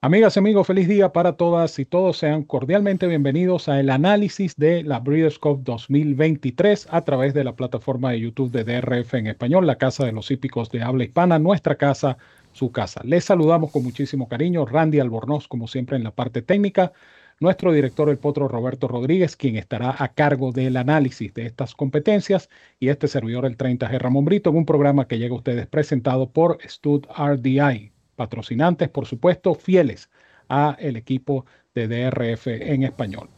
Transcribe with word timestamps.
Amigas 0.00 0.36
y 0.36 0.38
amigos, 0.38 0.68
feliz 0.68 0.86
día 0.86 1.12
para 1.12 1.32
todas 1.32 1.76
y 1.80 1.84
todos. 1.84 2.18
Sean 2.18 2.44
cordialmente 2.44 3.08
bienvenidos 3.08 3.68
a 3.68 3.80
el 3.80 3.90
análisis 3.90 4.54
de 4.54 4.84
la 4.84 5.00
Breeders' 5.00 5.40
Cup 5.40 5.64
2023 5.64 6.86
a 6.92 7.02
través 7.04 7.34
de 7.34 7.42
la 7.42 7.56
plataforma 7.56 8.12
de 8.12 8.20
YouTube 8.20 8.52
de 8.52 8.62
DRF 8.62 9.14
en 9.14 9.26
español, 9.26 9.66
la 9.66 9.74
casa 9.74 10.06
de 10.06 10.12
los 10.12 10.30
hípicos 10.30 10.70
de 10.70 10.82
habla 10.82 11.02
hispana, 11.02 11.40
nuestra 11.40 11.74
casa, 11.74 12.16
su 12.52 12.70
casa. 12.70 13.00
Les 13.02 13.24
saludamos 13.24 13.72
con 13.72 13.82
muchísimo 13.82 14.28
cariño, 14.28 14.66
Randy 14.66 15.00
Albornoz, 15.00 15.48
como 15.48 15.66
siempre 15.66 15.96
en 15.96 16.04
la 16.04 16.12
parte 16.12 16.42
técnica, 16.42 16.92
nuestro 17.40 17.72
director, 17.72 18.08
el 18.08 18.18
potro 18.18 18.46
Roberto 18.46 18.86
Rodríguez, 18.86 19.34
quien 19.34 19.56
estará 19.56 19.96
a 19.98 20.14
cargo 20.14 20.52
del 20.52 20.76
análisis 20.76 21.34
de 21.34 21.44
estas 21.46 21.74
competencias, 21.74 22.48
y 22.78 22.90
este 22.90 23.08
servidor, 23.08 23.46
el 23.46 23.58
30G 23.58 23.98
Ramón 23.98 24.26
Brito, 24.26 24.50
en 24.50 24.58
un 24.58 24.64
programa 24.64 25.08
que 25.08 25.18
llega 25.18 25.34
a 25.34 25.38
ustedes 25.38 25.66
presentado 25.66 26.30
por 26.30 26.58
Stud 26.68 27.04
RDI 27.18 27.90
patrocinantes, 28.18 28.88
por 28.88 29.06
supuesto, 29.06 29.54
fieles 29.54 30.10
a 30.48 30.76
el 30.80 30.96
equipo 30.96 31.46
de 31.74 31.86
DRF 31.86 32.48
en 32.48 32.82
español. 32.82 33.30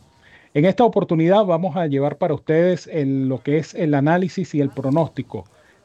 En 0.54 0.64
esta 0.64 0.84
oportunidad 0.84 1.44
vamos 1.44 1.76
a 1.76 1.86
llevar 1.86 2.16
para 2.16 2.34
ustedes 2.34 2.88
lo 2.92 3.42
que 3.42 3.58
es 3.58 3.74
el 3.74 3.94
análisis 3.94 4.54
y 4.54 4.60
el 4.60 4.70
pronóstico 4.70 5.44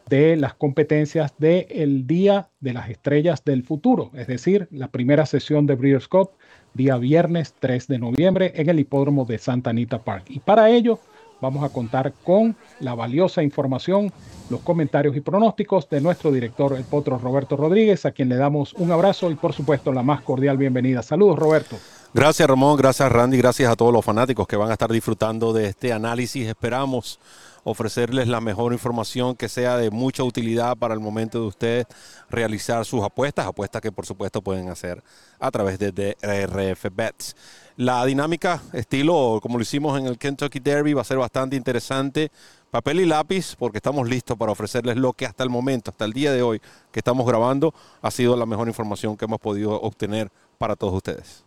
de 0.09 0.37
las 0.37 0.53
competencias 0.53 1.33
del 1.37 2.07
Día 2.07 2.49
de 2.61 2.73
las 2.73 2.89
Estrellas 2.89 3.43
del 3.43 3.63
Futuro, 3.63 4.11
es 4.13 4.27
decir, 4.27 4.67
la 4.71 4.87
primera 4.87 5.25
sesión 5.25 5.65
de 5.65 5.75
Breeders' 5.75 6.07
Cup, 6.07 6.29
día 6.73 6.97
viernes 6.97 7.53
3 7.59 7.87
de 7.87 7.99
noviembre 7.99 8.53
en 8.55 8.69
el 8.69 8.79
hipódromo 8.79 9.25
de 9.25 9.37
Santa 9.39 9.71
Anita 9.71 10.03
Park. 10.03 10.25
Y 10.29 10.39
para 10.39 10.69
ello 10.69 10.99
vamos 11.45 11.63
a 11.63 11.69
contar 11.69 12.11
con 12.23 12.55
la 12.79 12.95
valiosa 12.95 13.43
información, 13.43 14.11
los 14.49 14.61
comentarios 14.61 15.15
y 15.15 15.21
pronósticos 15.21 15.87
de 15.89 16.01
nuestro 16.01 16.31
director, 16.31 16.73
el 16.73 16.83
potro 16.83 17.19
Roberto 17.19 17.55
Rodríguez, 17.55 18.05
a 18.05 18.11
quien 18.11 18.29
le 18.29 18.35
damos 18.35 18.73
un 18.73 18.91
abrazo 18.91 19.29
y 19.29 19.35
por 19.35 19.53
supuesto 19.53 19.93
la 19.93 20.01
más 20.01 20.21
cordial 20.21 20.57
bienvenida. 20.57 21.03
Saludos, 21.03 21.37
Roberto. 21.37 21.77
Gracias, 22.15 22.47
Ramón. 22.47 22.77
Gracias, 22.77 23.11
Randy. 23.11 23.37
Gracias 23.37 23.71
a 23.71 23.75
todos 23.75 23.93
los 23.93 24.03
fanáticos 24.03 24.47
que 24.47 24.55
van 24.55 24.69
a 24.69 24.73
estar 24.73 24.91
disfrutando 24.91 25.53
de 25.53 25.67
este 25.67 25.93
análisis. 25.93 26.47
Esperamos 26.47 27.19
ofrecerles 27.65 28.27
la 28.27 28.39
mejor 28.39 28.73
información 28.73 29.35
que 29.35 29.49
sea 29.49 29.75
de 29.75 29.89
mucha 29.89 30.23
utilidad 30.23 30.77
para 30.77 30.93
el 30.93 30.99
momento 30.99 31.41
de 31.41 31.47
ustedes 31.47 31.85
realizar 32.29 32.85
sus 32.85 33.03
apuestas, 33.03 33.47
apuestas 33.47 33.81
que 33.81 33.91
por 33.91 34.05
supuesto 34.05 34.41
pueden 34.41 34.69
hacer 34.69 35.03
a 35.39 35.49
través 35.49 35.79
de 35.79 35.91
DRF 35.91 36.85
Bets. 36.95 37.35
La 37.75 38.05
dinámica, 38.05 38.61
estilo 38.71 39.39
como 39.41 39.57
lo 39.57 39.63
hicimos 39.63 39.99
en 39.99 40.05
el 40.05 40.17
Kentucky 40.17 40.59
Derby, 40.59 40.93
va 40.93 41.01
a 41.01 41.05
ser 41.05 41.17
bastante 41.17 41.55
interesante. 41.55 42.31
Papel 42.69 42.99
y 42.99 43.05
lápiz, 43.05 43.55
porque 43.57 43.79
estamos 43.79 44.07
listos 44.07 44.37
para 44.37 44.51
ofrecerles 44.51 44.95
lo 44.95 45.13
que 45.13 45.25
hasta 45.25 45.43
el 45.43 45.49
momento, 45.49 45.89
hasta 45.89 46.05
el 46.05 46.13
día 46.13 46.31
de 46.31 46.43
hoy 46.43 46.61
que 46.91 46.99
estamos 46.99 47.25
grabando, 47.25 47.73
ha 48.01 48.11
sido 48.11 48.37
la 48.37 48.45
mejor 48.45 48.67
información 48.67 49.17
que 49.17 49.25
hemos 49.25 49.39
podido 49.39 49.81
obtener 49.81 50.29
para 50.59 50.75
todos 50.75 50.93
ustedes. 50.93 51.43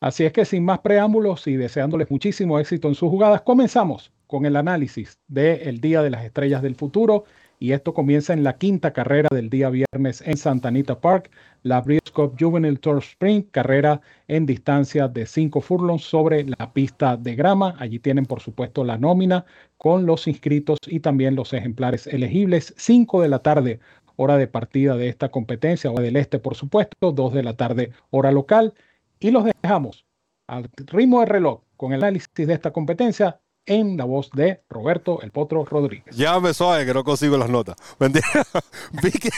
Así 0.00 0.24
es 0.24 0.32
que 0.32 0.44
sin 0.44 0.64
más 0.64 0.80
preámbulos 0.80 1.46
y 1.46 1.56
deseándoles 1.56 2.10
muchísimo 2.10 2.58
éxito 2.58 2.88
en 2.88 2.94
sus 2.94 3.08
jugadas, 3.08 3.42
comenzamos 3.42 4.10
con 4.28 4.46
el 4.46 4.54
análisis 4.54 5.18
del 5.26 5.80
Día 5.80 6.02
de 6.02 6.10
las 6.10 6.24
Estrellas 6.24 6.62
del 6.62 6.76
Futuro. 6.76 7.24
Y 7.58 7.72
esto 7.72 7.92
comienza 7.92 8.32
en 8.32 8.44
la 8.44 8.56
quinta 8.56 8.92
carrera 8.92 9.28
del 9.32 9.50
día 9.50 9.68
viernes 9.68 10.22
en 10.24 10.36
Santa 10.36 10.68
Anita 10.68 11.00
Park, 11.00 11.30
la 11.64 11.80
Breeders' 11.80 12.12
Cup 12.12 12.36
Juvenile 12.38 12.76
Tour 12.76 12.98
Sprint, 12.98 13.50
carrera 13.50 14.00
en 14.28 14.46
distancia 14.46 15.08
de 15.08 15.26
5 15.26 15.60
furlongs 15.60 16.04
sobre 16.04 16.44
la 16.44 16.72
pista 16.72 17.16
de 17.16 17.34
grama. 17.34 17.74
Allí 17.80 17.98
tienen, 17.98 18.26
por 18.26 18.40
supuesto, 18.40 18.84
la 18.84 18.96
nómina 18.96 19.44
con 19.76 20.06
los 20.06 20.28
inscritos 20.28 20.78
y 20.86 21.00
también 21.00 21.34
los 21.34 21.52
ejemplares 21.52 22.06
elegibles. 22.06 22.74
5 22.76 23.22
de 23.22 23.28
la 23.28 23.40
tarde, 23.40 23.80
hora 24.14 24.36
de 24.36 24.46
partida 24.46 24.96
de 24.96 25.08
esta 25.08 25.30
competencia, 25.30 25.90
o 25.90 26.00
del 26.00 26.14
este, 26.14 26.38
por 26.38 26.54
supuesto, 26.54 27.10
2 27.10 27.34
de 27.34 27.42
la 27.42 27.56
tarde, 27.56 27.90
hora 28.10 28.30
local. 28.30 28.72
Y 29.18 29.32
los 29.32 29.44
dejamos 29.44 30.06
al 30.46 30.70
ritmo 30.86 31.20
de 31.20 31.26
reloj 31.26 31.62
con 31.76 31.92
el 31.92 32.04
análisis 32.04 32.28
de 32.34 32.52
esta 32.52 32.72
competencia 32.72 33.40
en 33.68 33.96
la 33.96 34.04
voz 34.04 34.30
de 34.32 34.62
Roberto 34.68 35.20
El 35.22 35.30
Potro 35.30 35.64
Rodríguez. 35.64 36.16
Ya 36.16 36.40
me 36.40 36.52
suave 36.54 36.84
que 36.84 36.94
no 36.94 37.04
consigo 37.04 37.36
las 37.36 37.48
notas. 37.48 37.76
Big 39.02 39.30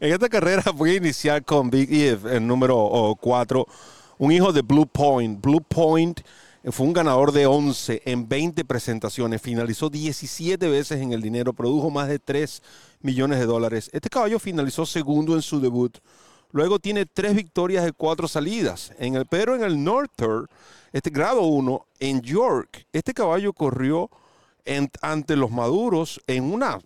en 0.00 0.12
esta 0.12 0.28
carrera 0.28 0.64
voy 0.74 0.90
a 0.90 0.94
iniciar 0.96 1.44
con 1.44 1.70
Big 1.70 1.90
Eve, 1.92 2.36
el 2.36 2.46
número 2.46 3.16
4, 3.20 3.66
un 4.18 4.32
hijo 4.32 4.52
de 4.52 4.62
Blue 4.62 4.86
Point. 4.86 5.40
Blue 5.40 5.62
Point 5.62 6.20
fue 6.64 6.86
un 6.86 6.92
ganador 6.92 7.32
de 7.32 7.46
11 7.46 8.02
en 8.04 8.28
20 8.28 8.64
presentaciones, 8.64 9.40
finalizó 9.40 9.88
17 9.88 10.68
veces 10.68 11.00
en 11.00 11.12
el 11.12 11.22
dinero, 11.22 11.54
produjo 11.54 11.88
más 11.88 12.08
de 12.08 12.18
3 12.18 12.62
millones 13.00 13.38
de 13.38 13.46
dólares. 13.46 13.88
Este 13.92 14.10
caballo 14.10 14.38
finalizó 14.38 14.84
segundo 14.84 15.34
en 15.34 15.42
su 15.42 15.60
debut. 15.60 15.96
Luego 16.52 16.78
tiene 16.78 17.06
tres 17.06 17.34
victorias 17.34 17.84
de 17.84 17.92
cuatro 17.92 18.28
salidas. 18.28 18.92
En 18.98 19.14
el, 19.14 19.26
pero 19.26 19.54
en 19.54 19.62
el 19.62 19.82
Northern 19.82 20.46
este 20.92 21.10
grado 21.10 21.42
1 21.42 21.86
en 22.00 22.20
York. 22.22 22.86
Este 22.92 23.14
caballo 23.14 23.52
corrió 23.52 24.10
ante 25.02 25.36
los 25.36 25.50
maduros 25.50 26.20
en 26.26 26.44
una, 26.44 26.78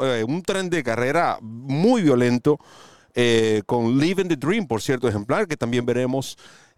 eh, 0.00 0.24
un 0.26 0.42
tren 0.42 0.70
de 0.70 0.82
carrera 0.82 1.38
muy 1.40 2.02
violento 2.02 2.58
eh, 3.14 3.62
con 3.66 3.98
Living 3.98 4.26
the 4.26 4.36
Dream, 4.36 4.66
por 4.66 4.82
cierto, 4.82 5.08
ejemplar 5.08 5.46
que 5.46 5.56
también 5.56 5.86
veremos 5.86 6.36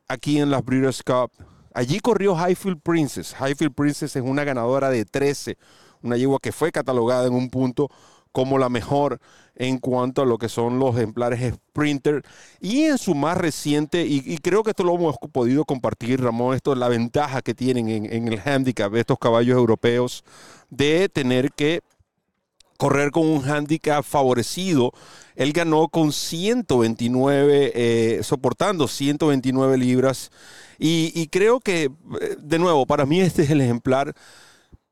aquí 0.08 0.38
en 0.38 0.50
las 0.50 0.64
Breeders' 0.64 1.02
Cup. 1.02 1.30
Allí 1.74 2.00
corrió 2.00 2.34
Highfield 2.36 2.80
Princess. 2.80 3.34
Highfield 3.38 3.74
Princess 3.74 4.16
es 4.16 4.22
una 4.22 4.44
ganadora 4.44 4.90
de 4.90 5.04
13, 5.04 5.56
una 6.02 6.16
yegua 6.16 6.38
que 6.40 6.52
fue 6.52 6.72
catalogada 6.72 7.26
en 7.26 7.34
un 7.34 7.50
punto 7.50 7.90
como 8.36 8.58
la 8.58 8.68
mejor 8.68 9.18
en 9.54 9.78
cuanto 9.78 10.20
a 10.20 10.26
lo 10.26 10.36
que 10.36 10.50
son 10.50 10.78
los 10.78 10.94
ejemplares 10.94 11.54
Sprinter. 11.54 12.22
Y 12.60 12.82
en 12.82 12.98
su 12.98 13.14
más 13.14 13.38
reciente, 13.38 14.04
y, 14.04 14.36
creo 14.36 14.62
que 14.62 14.72
esto 14.72 14.84
lo 14.84 14.94
hemos 14.94 15.16
podido 15.32 15.64
compartir, 15.64 16.22
Ramón, 16.22 16.54
esto 16.54 16.74
es 16.74 16.78
la 16.78 16.90
ventaja 16.90 17.40
que 17.40 17.54
tienen 17.54 17.88
en, 17.88 18.28
el 18.28 18.38
handicap 18.44 18.92
de 18.92 19.00
estos 19.00 19.18
caballos 19.18 19.56
europeos 19.56 20.22
de 20.68 21.08
tener 21.08 21.50
que 21.50 21.80
correr 22.76 23.10
con 23.10 23.26
un 23.26 23.42
handicap 23.48 24.04
favorecido. 24.04 24.92
Él 25.34 25.54
ganó 25.54 25.88
con 25.88 26.12
129, 26.12 27.72
eh, 27.74 28.22
soportando 28.22 28.86
129 28.86 29.78
libras. 29.78 30.30
y 30.78 31.26
creo 31.28 31.60
que, 31.60 31.84
eh, 31.84 32.36
de 32.38 32.58
nuevo, 32.58 32.84
para 32.84 33.06
mí 33.06 33.18
este 33.18 33.44
es 33.44 33.50
el 33.50 33.62
ejemplar 33.62 34.14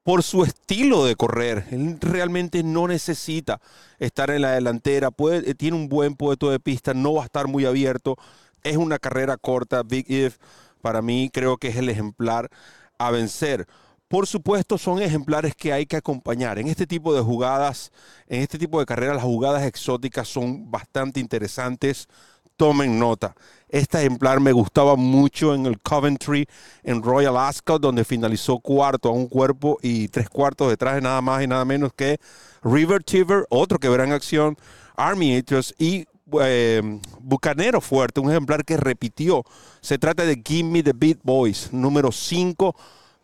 por 0.04 0.22
su 0.22 0.44
estilo 0.44 1.04
de 1.04 1.16
correr. 1.16 1.66
Él 1.72 1.98
realmente 2.00 2.62
no 2.62 2.87
necesita 2.87 3.60
estar 3.98 4.31
en 4.31 4.42
la 4.42 4.53
delantera, 4.53 5.10
eh, 5.32 5.54
tiene 5.54 5.76
un 5.76 5.88
buen 5.88 6.15
puesto 6.15 6.50
de 6.50 6.60
pista, 6.60 6.94
no 6.94 7.15
va 7.15 7.22
a 7.22 7.25
estar 7.25 7.48
muy 7.48 7.65
abierto. 7.65 8.16
Es 8.62 8.76
una 8.76 8.98
carrera 8.98 9.37
corta. 9.37 9.82
Big 9.82 10.09
If, 10.09 10.38
para 10.81 11.03
mí, 11.03 11.31
creo 11.32 11.56
que 11.56 11.69
es 11.69 11.76
el 11.76 11.88
ejemplar 11.88 12.50
a 12.98 13.10
vencer. 13.10 13.66
Por 14.09 14.26
supuesto, 14.26 14.78
son 14.78 15.03
ejemplares 15.03 15.54
que 15.56 15.72
hay 15.72 15.87
que 15.87 15.97
acompañar. 15.97 16.59
En 16.59 16.69
este 16.69 16.86
tipo 16.86 17.15
de 17.15 17.22
jugadas, 17.22 17.91
en 18.28 18.42
este 18.42 18.59
tipo 18.59 18.78
de 18.78 18.86
carreras, 18.86 19.16
las 19.16 19.25
jugadas 19.25 19.65
exóticas 19.65 20.28
son 20.28 20.71
bastante 20.71 21.19
interesantes. 21.21 22.09
Tomen 22.56 22.98
nota. 22.98 23.34
Este 23.69 23.98
ejemplar 23.98 24.38
me 24.38 24.53
gustaba 24.53 24.94
mucho 24.94 25.54
en 25.54 25.66
el 25.66 25.81
Coventry, 25.81 26.47
en 26.84 27.03
Royal 27.03 27.37
Ascot, 27.37 27.82
donde 27.82 28.04
finalizó 28.04 28.60
cuarto 28.60 29.09
a 29.09 29.12
un 29.12 29.26
cuerpo 29.26 29.78
y 29.82 30.09
tres 30.09 30.28
cuartos 30.28 30.69
detrás 30.69 30.94
de 30.94 31.00
nada 31.00 31.20
más 31.20 31.42
y 31.42 31.48
nada 31.48 31.65
menos 31.65 31.92
que 31.92 32.20
River 32.62 33.03
Tiver, 33.03 33.47
otro 33.50 33.78
que 33.78 33.88
verá 33.88 34.04
en 34.04 34.12
acción, 34.12 34.56
Army 34.97 35.36
Atlas 35.36 35.74
y 35.78 36.06
eh, 36.41 37.01
Bucanero 37.21 37.80
Fuerte, 37.80 38.21
un 38.21 38.30
ejemplar 38.30 38.65
que 38.65 38.77
repitió. 38.77 39.42
Se 39.80 39.98
trata 39.98 40.24
de 40.24 40.41
Give 40.45 40.68
Me 40.68 40.83
the 40.83 40.92
Beat 40.95 41.18
Boys, 41.22 41.72
número 41.72 42.12
5, 42.12 42.77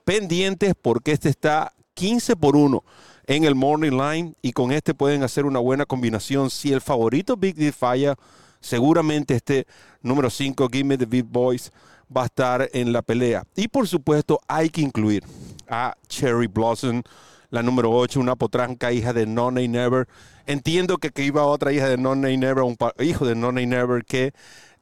pendientes 0.05 0.75
porque 0.81 1.12
este 1.12 1.29
está 1.29 1.73
15 1.94 2.35
por 2.35 2.56
1 2.56 2.82
en 3.27 3.44
el 3.44 3.55
Morning 3.55 3.93
Line 3.93 4.35
y 4.43 4.53
con 4.53 4.73
este 4.73 4.94
pueden 4.94 5.23
hacer 5.23 5.47
una 5.47 5.61
buena 5.61 5.87
combinación. 5.87 6.50
Si 6.50 6.73
el 6.73 6.81
favorito 6.81 7.37
Big 7.37 7.55
D 7.55 7.71
falla, 7.71 8.17
seguramente 8.61 9.35
este 9.35 9.67
número 10.03 10.31
5, 10.31 10.69
Gimme 10.71 10.99
the 10.99 11.07
Beat 11.07 11.27
Boys, 11.29 11.73
va 12.15 12.23
a 12.23 12.27
estar 12.27 12.69
en 12.73 12.93
la 12.93 13.03
pelea. 13.03 13.45
Y 13.57 13.69
por 13.69 13.89
supuesto 13.89 14.41
hay 14.49 14.71
que 14.71 14.81
incluir 14.81 15.25
a 15.69 15.95
Cherry 16.09 16.47
Blossom, 16.47 17.03
la 17.51 17.62
número 17.62 17.91
8, 17.91 18.21
una 18.21 18.37
potranca 18.37 18.93
hija 18.93 19.12
de 19.12 19.27
None 19.27 19.67
Never. 19.69 20.09
Entiendo 20.47 20.99
que, 20.99 21.11
que 21.11 21.25
iba 21.25 21.45
otra 21.45 21.73
hija 21.73 21.89
de 21.89 21.97
None 21.97 22.37
Never, 22.37 22.62
un 22.62 22.77
hijo 23.01 23.27
de 23.27 23.35
None 23.35 23.67
Never 23.67 24.05
que 24.05 24.33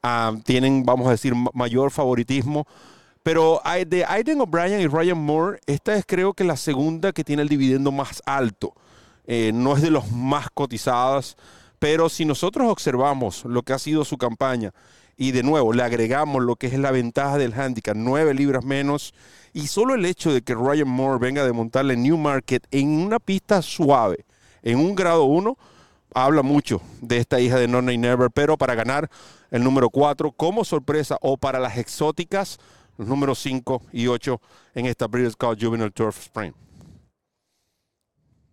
ah, 0.03 0.33
tienen, 0.45 0.85
vamos 0.85 1.09
a 1.09 1.13
decir, 1.13 1.35
mayor 1.55 1.91
favoritismo. 1.91 2.67
Pero 3.23 3.61
de 3.87 4.05
Aiden 4.07 4.41
O'Brien 4.41 4.81
y 4.81 4.87
Ryan 4.87 5.19
Moore, 5.19 5.61
esta 5.67 5.95
es 5.97 6.05
creo 6.07 6.33
que 6.33 6.45
la 6.45 6.57
segunda 6.57 7.13
que 7.13 7.25
tiene 7.25 7.43
el 7.43 7.49
dividendo 7.49 7.93
más 7.93 8.23
alto. 8.25 8.73
Eh, 9.27 9.51
no 9.53 9.77
es 9.77 9.83
de 9.83 9.91
los 9.91 10.11
más 10.11 10.49
cotizadas. 10.55 11.37
Pero 11.79 12.09
si 12.09 12.25
nosotros 12.25 12.69
observamos 12.71 13.45
lo 13.45 13.63
que 13.63 13.73
ha 13.73 13.79
sido 13.79 14.05
su 14.05 14.19
campaña 14.19 14.73
y 15.17 15.33
de 15.33 15.43
nuevo 15.43 15.73
le 15.73 15.83
agregamos 15.83 16.43
lo 16.43 16.57
que 16.57 16.69
es 16.69 16.79
la 16.79 16.91
ventaja 16.91 17.39
del 17.39 17.55
handicap, 17.55 17.97
nueve 17.97 18.35
libras 18.35 18.65
menos, 18.65 19.15
y 19.53 19.67
solo 19.67 19.95
el 19.95 20.05
hecho 20.05 20.33
de 20.33 20.43
que 20.43 20.55
Ryan 20.55 20.89
Moore 20.89 21.19
venga 21.19 21.45
de 21.45 21.53
montarle 21.53 21.97
Newmarket 21.97 22.67
en 22.71 22.89
una 22.91 23.19
pista 23.19 23.63
suave, 23.63 24.25
en 24.63 24.79
un 24.79 24.95
grado 24.95 25.25
1, 25.25 25.57
habla 26.15 26.43
mucho 26.43 26.81
de 27.01 27.19
esta 27.19 27.41
hija 27.41 27.57
de 27.57 27.69
No 27.69 27.81
Name 27.81 27.99
Never, 27.99 28.31
pero 28.31 28.57
para 28.57 28.75
ganar 28.75 29.11
el 29.51 29.63
número 29.63 29.91
4 29.91 30.33
como 30.33 30.65
sorpresa 30.65 31.17
o 31.21 31.37
para 31.37 31.59
las 31.59 31.79
exóticas, 31.79 32.59
los 32.97 33.09
números 33.09 33.39
5 33.39 33.83
y 33.93 34.09
8 34.09 34.41
en 34.75 34.87
esta 34.87 35.07
Breeders' 35.07 35.37
Cup 35.37 35.57
Juvenile 35.61 35.91
Turf 35.91 36.19
Spring. 36.19 36.53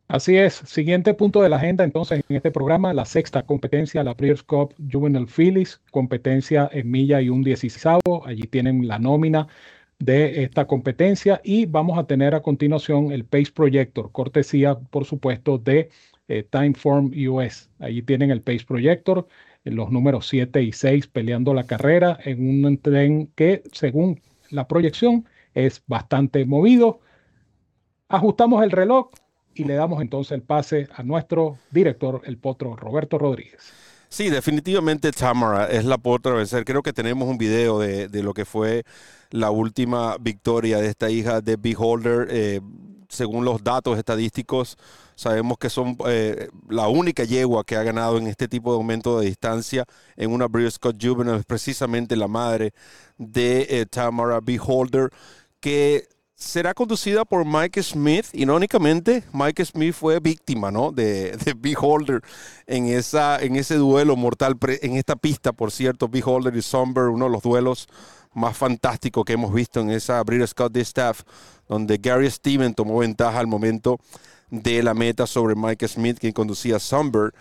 Así 0.08 0.38
es. 0.38 0.54
Siguiente 0.54 1.16
punto 1.16 1.42
de 1.42 1.50
la 1.50 1.56
agenda, 1.56 1.84
entonces, 1.84 2.24
en 2.30 2.36
este 2.36 2.52
programa, 2.52 2.94
la 2.94 3.06
sexta 3.06 3.44
competencia, 3.44 4.04
la 4.04 4.14
Breeders' 4.14 4.44
Cup 4.44 4.76
Juvenile 4.92 5.26
Phillies, 5.26 5.82
competencia 5.92 6.70
en 6.72 6.92
milla 6.92 7.22
y 7.22 7.30
un 7.30 7.42
dieciséisavo. 7.44 8.24
Allí 8.26 8.44
tienen 8.44 8.88
la 8.88 9.00
nómina 9.00 9.48
de 10.00 10.44
esta 10.44 10.68
competencia 10.68 11.42
y 11.44 11.66
vamos 11.66 11.98
a 11.98 12.06
tener 12.06 12.36
a 12.36 12.42
continuación 12.42 13.12
el 13.12 13.26
Pace 13.26 13.52
Projector, 13.52 14.12
cortesía, 14.12 14.76
por 14.78 15.06
supuesto, 15.06 15.58
de 15.58 15.90
eh, 16.28 16.44
Timeform 16.44 17.12
US. 17.30 17.70
Allí 17.80 18.04
tienen 18.04 18.30
el 18.30 18.42
Pace 18.42 18.66
Projector, 18.68 19.28
los 19.64 19.92
números 19.92 20.28
7 20.28 20.62
y 20.62 20.72
6 20.72 21.08
peleando 21.08 21.54
la 21.56 21.66
carrera 21.66 22.20
en 22.24 22.66
un 22.66 22.78
tren 22.78 23.28
que, 23.36 23.64
según 23.72 24.22
la 24.52 24.68
proyección, 24.68 25.26
es 25.56 25.84
bastante 25.88 26.46
movido. 26.46 27.00
Ajustamos 28.08 28.64
el 28.64 28.72
reloj, 28.72 29.10
y 29.56 29.64
le 29.64 29.74
damos 29.76 30.02
entonces 30.02 30.34
el 30.34 30.42
pase 30.42 30.88
a 30.94 31.02
nuestro 31.02 31.58
director, 31.72 32.22
el 32.26 32.38
potro 32.38 32.76
Roberto 32.76 33.18
Rodríguez. 33.18 33.74
Sí, 34.10 34.30
definitivamente 34.30 35.12
Tamara 35.12 35.66
es 35.66 35.84
la 35.86 35.98
potra 35.98 36.34
vencer. 36.34 36.64
Creo 36.64 36.84
que 36.84 36.94
tenemos 36.94 37.28
un 37.28 37.38
video 37.38 37.80
de, 37.80 38.08
lo 38.24 38.34
que 38.34 38.46
fue 38.46 38.84
la 39.32 39.50
última 39.50 40.18
victoria 40.20 40.78
de 40.78 40.88
esta 40.88 41.10
hija 41.10 41.42
de 41.42 41.56
Beholder. 41.58 42.28
Eh, 42.30 42.62
según 43.10 43.46
los 43.46 43.64
datos 43.64 43.98
estadísticos, 43.98 44.78
sabemos 45.16 45.58
que 45.58 45.70
son 45.70 45.98
eh, 46.08 46.50
la 46.70 46.88
única 46.88 47.24
yegua 47.24 47.64
que 47.64 47.76
ha 47.76 47.84
ganado 47.84 48.18
en 48.18 48.28
este 48.28 48.48
tipo 48.48 48.72
de 48.72 48.78
aumento 48.78 49.20
de 49.20 49.28
distancia 49.28 49.86
en 50.16 50.32
una 50.32 50.48
Scott 50.70 50.98
Juvenile, 51.02 51.38
es 51.38 51.46
precisamente 51.46 52.16
la 52.16 52.28
madre 52.28 52.74
de 53.18 53.68
eh, 53.70 53.86
Tamara 53.86 54.40
Beholder, 54.42 55.10
que 55.60 56.08
será 56.36 56.74
conducida 56.74 57.26
por 57.26 57.46
Mike 57.46 57.82
Smith. 57.82 58.28
Irónicamente, 58.34 59.24
Mike 59.32 59.66
Smith 59.66 59.94
fue 59.94 60.20
víctima 60.20 60.70
¿no? 60.70 60.92
de, 60.92 61.32
de 61.38 61.54
Beholder 61.54 62.22
en, 62.68 62.88
esa, 62.88 63.40
en 63.40 63.56
ese 63.56 63.76
duelo 63.76 64.16
mortal, 64.16 64.58
en 64.82 64.96
esta 64.96 65.16
pista, 65.16 65.54
por 65.54 65.72
cierto, 65.72 66.08
Beholder 66.08 66.56
y 66.56 66.62
Somber, 66.62 67.06
uno 67.06 67.26
de 67.26 67.32
los 67.32 67.42
duelos 67.42 67.88
más 68.34 68.58
fantásticos 68.58 69.24
que 69.24 69.34
hemos 69.34 69.54
visto 69.54 69.80
en 69.80 69.90
esa 69.90 70.22
Breeders' 70.24 70.50
Scott 70.50 70.74
Distaff, 70.74 71.22
donde 71.70 71.98
Gary 71.98 72.30
Steven 72.30 72.74
tomó 72.74 73.00
ventaja 73.00 73.40
al 73.40 73.48
momento 73.48 74.00
de 74.50 74.84
la 74.84 74.94
meta 74.94 75.26
sobre 75.26 75.56
Mike 75.56 75.88
Smith, 75.88 76.20
quien 76.20 76.34
conducía 76.34 76.80
Somber. 76.80 77.34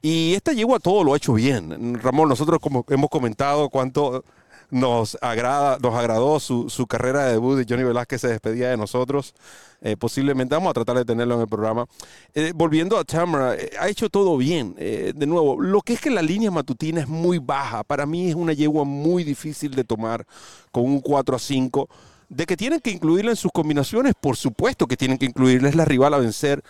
Y 0.00 0.34
esta 0.34 0.52
yegua 0.52 0.78
todo 0.78 1.02
lo 1.02 1.14
ha 1.14 1.16
hecho 1.16 1.32
bien. 1.34 1.98
Ramón, 2.00 2.28
nosotros 2.28 2.60
como 2.60 2.84
hemos 2.88 3.10
comentado 3.10 3.68
cuánto 3.70 4.24
nos, 4.70 5.16
agrada, 5.20 5.78
nos 5.80 5.94
agradó 5.94 6.40
su, 6.40 6.68
su 6.68 6.86
carrera 6.86 7.24
de 7.24 7.32
debut 7.32 7.60
y 7.60 7.66
Johnny 7.68 7.84
Velázquez 7.84 8.20
se 8.20 8.28
despedía 8.28 8.70
de 8.70 8.76
nosotros. 8.76 9.34
Eh, 9.80 9.96
posiblemente 9.96 10.54
vamos 10.54 10.70
a 10.70 10.74
tratar 10.74 10.96
de 10.96 11.04
tenerlo 11.04 11.34
en 11.36 11.42
el 11.42 11.48
programa. 11.48 11.86
Eh, 12.34 12.52
volviendo 12.54 12.98
a 12.98 13.04
Tamara, 13.04 13.54
eh, 13.54 13.70
ha 13.78 13.88
hecho 13.88 14.08
todo 14.08 14.36
bien. 14.36 14.74
de 14.76 15.26
nuevo, 15.26 15.60
lo 15.60 15.80
que 15.82 15.94
es 15.94 16.00
que 16.00 16.10
la 16.10 16.22
línea 16.22 16.50
matutina 16.50 17.00
es 17.00 17.08
muy 17.08 17.38
baja. 17.38 17.84
Para 17.84 18.06
mí 18.06 18.28
es 18.28 18.34
una 18.34 18.52
yegua 18.52 18.84
muy 18.84 19.24
difícil 19.24 19.74
de 19.74 19.84
tomar 19.84 20.26
con 20.72 20.84
un 20.84 21.00
4 21.00 21.36
a 21.36 21.38
5. 21.38 21.88
De 22.28 22.44
que 22.44 22.56
tienen 22.56 22.80
que 22.80 22.90
incluirla 22.90 23.30
en 23.30 23.36
sus 23.36 23.52
combinaciones, 23.52 24.14
por 24.20 24.36
supuesto 24.36 24.86
que 24.86 24.96
tienen 24.96 25.18
que 25.18 25.26
incluirla, 25.26 25.68
es 25.68 25.76
la 25.76 25.84
rival 25.84 26.14
a 26.14 26.18
vencer 26.18 26.62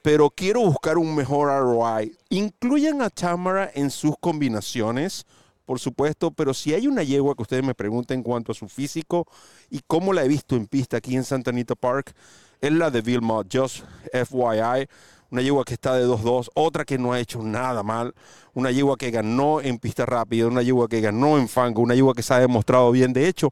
pero 0.00 0.30
quiero 0.30 0.60
buscar 0.60 0.96
un 0.96 1.14
mejor 1.14 1.48
ROI. 1.48 2.16
Incluyan 2.30 3.02
a 3.02 3.10
Tamara 3.10 3.70
en 3.74 3.90
sus 3.90 4.14
combinaciones 4.18 5.26
por 5.68 5.80
supuesto, 5.80 6.30
pero 6.30 6.54
si 6.54 6.72
hay 6.72 6.86
una 6.86 7.02
yegua 7.02 7.34
que 7.34 7.42
ustedes 7.42 7.62
me 7.62 7.74
pregunten 7.74 8.20
en 8.20 8.22
cuanto 8.22 8.52
a 8.52 8.54
su 8.54 8.70
físico 8.70 9.26
y 9.68 9.82
cómo 9.86 10.14
la 10.14 10.24
he 10.24 10.28
visto 10.28 10.56
en 10.56 10.66
pista 10.66 10.96
aquí 10.96 11.14
en 11.14 11.24
Santa 11.24 11.50
Anita 11.50 11.74
Park, 11.74 12.14
es 12.62 12.72
la 12.72 12.90
de 12.90 13.02
Vilma, 13.02 13.42
just 13.52 13.84
FYI. 14.10 14.88
Una 15.30 15.42
yegua 15.42 15.66
que 15.66 15.74
está 15.74 15.94
de 15.94 16.06
2-2, 16.06 16.48
otra 16.54 16.86
que 16.86 16.96
no 16.96 17.12
ha 17.12 17.20
hecho 17.20 17.42
nada 17.42 17.82
mal, 17.82 18.14
una 18.54 18.70
yegua 18.70 18.96
que 18.96 19.10
ganó 19.10 19.60
en 19.60 19.78
pista 19.78 20.06
rápida, 20.06 20.46
una 20.46 20.62
yegua 20.62 20.88
que 20.88 21.02
ganó 21.02 21.36
en 21.36 21.48
fango, 21.48 21.82
una 21.82 21.94
yegua 21.94 22.14
que 22.14 22.22
se 22.22 22.32
ha 22.32 22.38
demostrado 22.38 22.90
bien. 22.90 23.12
De 23.12 23.28
hecho, 23.28 23.50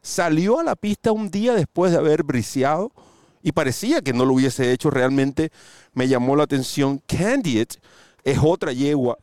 salió 0.00 0.60
a 0.60 0.64
la 0.64 0.74
pista 0.74 1.12
un 1.12 1.30
día 1.30 1.52
después 1.52 1.92
de 1.92 1.98
haber 1.98 2.22
briseado 2.22 2.92
y 3.42 3.52
parecía 3.52 4.00
que 4.00 4.14
no 4.14 4.24
lo 4.24 4.32
hubiese 4.32 4.72
hecho. 4.72 4.88
Realmente 4.88 5.50
me 5.92 6.08
llamó 6.08 6.34
la 6.34 6.44
atención. 6.44 7.02
Candidate 7.06 7.76
es 8.24 8.38
otra 8.42 8.72
yegua 8.72 9.18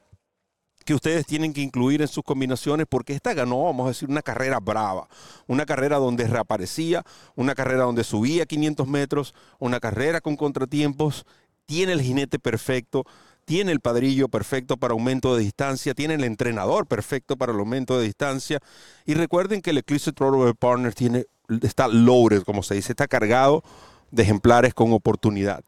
que 0.85 0.93
ustedes 0.93 1.25
tienen 1.25 1.51
que 1.51 1.61
incluir 1.61 2.01
en 2.01 2.07
sus 2.07 2.23
combinaciones 2.23 2.85
porque 2.87 3.13
esta 3.13 3.33
ganó, 3.33 3.63
vamos 3.63 3.85
a 3.85 3.89
decir, 3.89 4.07
una 4.07 4.21
carrera 4.21 4.59
brava, 4.59 5.09
una 5.47 5.65
carrera 5.65 5.97
donde 5.97 6.27
reaparecía, 6.27 7.03
una 7.35 7.55
carrera 7.55 7.83
donde 7.83 8.03
subía 8.03 8.45
500 8.45 8.87
metros, 8.87 9.33
una 9.59 9.79
carrera 9.79 10.21
con 10.21 10.37
contratiempos, 10.37 11.25
tiene 11.65 11.93
el 11.93 12.01
jinete 12.01 12.37
perfecto, 12.37 13.03
tiene 13.45 13.71
el 13.71 13.79
padrillo 13.79 14.27
perfecto 14.27 14.77
para 14.77 14.93
aumento 14.93 15.35
de 15.35 15.43
distancia, 15.43 15.95
tiene 15.95 16.13
el 16.13 16.23
entrenador 16.23 16.85
perfecto 16.85 17.35
para 17.35 17.51
el 17.51 17.59
aumento 17.59 17.97
de 17.97 18.05
distancia 18.05 18.59
y 19.05 19.15
recuerden 19.15 19.61
que 19.61 19.71
el 19.71 19.79
Eclipse 19.79 20.13
Throttle 20.13 20.53
Partner 20.53 20.93
tiene, 20.93 21.25
está 21.61 21.88
loaded, 21.88 22.43
como 22.43 22.61
se 22.61 22.75
dice, 22.75 22.91
está 22.91 23.07
cargado 23.07 23.63
de 24.11 24.21
ejemplares 24.21 24.75
con 24.75 24.93
oportunidad. 24.93 25.63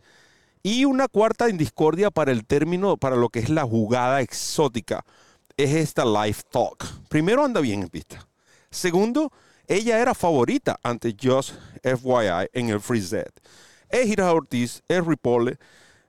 Y 0.69 0.83
una 0.83 1.07
cuarta 1.07 1.47
en 1.47 1.57
discordia 1.57 2.11
para 2.11 2.33
el 2.33 2.45
término, 2.45 2.97
para 2.97 3.15
lo 3.15 3.29
que 3.29 3.39
es 3.39 3.47
la 3.47 3.63
jugada 3.63 4.19
exótica, 4.19 5.05
es 5.55 5.73
esta 5.73 6.03
Life 6.03 6.43
Talk. 6.51 6.83
Primero, 7.07 7.45
anda 7.45 7.61
bien 7.61 7.83
en 7.83 7.87
pista. 7.87 8.27
Segundo, 8.69 9.31
ella 9.65 9.97
era 10.01 10.13
favorita 10.13 10.77
ante 10.83 11.15
Just 11.17 11.53
FYI 11.83 12.49
en 12.51 12.67
el 12.67 12.81
Free 12.81 13.01
Z. 13.01 13.31
Es 13.87 14.07
Gira 14.07 14.29
Ortiz, 14.33 14.83
es 14.89 15.05
Ripolle, 15.05 15.57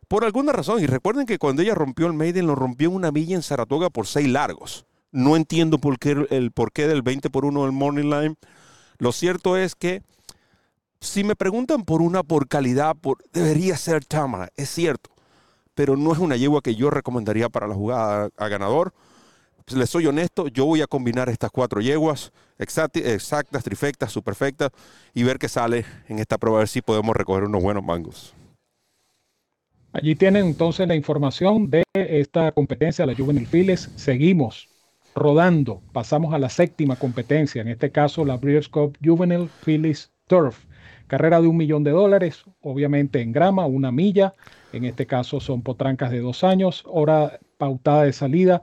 por 0.08 0.24
alguna 0.24 0.50
razón. 0.50 0.82
Y 0.82 0.86
recuerden 0.88 1.24
que 1.24 1.38
cuando 1.38 1.62
ella 1.62 1.76
rompió 1.76 2.08
el 2.08 2.14
Maiden, 2.14 2.48
lo 2.48 2.56
rompió 2.56 2.88
en 2.88 2.96
una 2.96 3.12
milla 3.12 3.36
en 3.36 3.44
Saratoga 3.44 3.90
por 3.90 4.08
seis 4.08 4.26
largos. 4.26 4.86
No 5.12 5.36
entiendo 5.36 5.78
por 5.78 6.00
qué, 6.00 6.26
el 6.30 6.50
porqué 6.50 6.88
del 6.88 7.02
20 7.02 7.30
por 7.30 7.44
1 7.44 7.62
del 7.62 7.70
Morning 7.70 8.10
Line. 8.10 8.34
Lo 8.98 9.12
cierto 9.12 9.56
es 9.56 9.76
que 9.76 10.02
si 11.00 11.24
me 11.24 11.36
preguntan 11.36 11.84
por 11.84 12.02
una 12.02 12.22
por 12.22 12.48
calidad, 12.48 12.96
debería 13.32 13.76
ser 13.76 14.04
Tamara, 14.04 14.50
es 14.56 14.68
cierto, 14.68 15.10
pero 15.74 15.96
no 15.96 16.12
es 16.12 16.18
una 16.18 16.36
yegua 16.36 16.62
que 16.62 16.74
yo 16.74 16.90
recomendaría 16.90 17.48
para 17.48 17.66
la 17.66 17.74
jugada 17.74 18.30
a 18.36 18.48
ganador. 18.48 18.92
Pues, 19.64 19.78
les 19.78 19.90
soy 19.90 20.06
honesto, 20.06 20.48
yo 20.48 20.64
voy 20.64 20.80
a 20.80 20.86
combinar 20.86 21.28
estas 21.28 21.50
cuatro 21.50 21.80
yeguas 21.80 22.32
exactas, 22.58 23.62
trifectas, 23.62 24.10
superfectas 24.10 24.70
y 25.14 25.22
ver 25.22 25.38
qué 25.38 25.48
sale 25.48 25.84
en 26.08 26.18
esta 26.18 26.38
prueba, 26.38 26.58
a 26.58 26.60
ver 26.60 26.68
si 26.68 26.80
podemos 26.80 27.14
recoger 27.14 27.44
unos 27.44 27.62
buenos 27.62 27.84
mangos. 27.84 28.34
Allí 29.92 30.14
tienen 30.14 30.46
entonces 30.46 30.88
la 30.88 30.94
información 30.94 31.70
de 31.70 31.82
esta 31.94 32.52
competencia, 32.52 33.06
la 33.06 33.14
Juvenil 33.14 33.46
Files. 33.46 33.90
Seguimos 33.96 34.68
rodando, 35.14 35.82
pasamos 35.92 36.34
a 36.34 36.38
la 36.38 36.48
séptima 36.48 36.96
competencia, 36.96 37.62
en 37.62 37.68
este 37.68 37.90
caso 37.90 38.24
la 38.24 38.36
Breeders' 38.36 38.68
Cup 38.68 38.96
Juvenile 39.04 39.48
Phillies 39.64 40.10
Turf. 40.26 40.64
Carrera 41.08 41.40
de 41.40 41.48
un 41.48 41.56
millón 41.56 41.84
de 41.84 41.90
dólares, 41.90 42.44
obviamente 42.60 43.20
en 43.20 43.32
grama, 43.32 43.66
una 43.66 43.90
milla. 43.90 44.34
En 44.72 44.84
este 44.84 45.06
caso 45.06 45.40
son 45.40 45.62
potrancas 45.62 46.10
de 46.10 46.20
dos 46.20 46.44
años. 46.44 46.84
Hora 46.86 47.40
pautada 47.56 48.04
de 48.04 48.12
salida, 48.12 48.62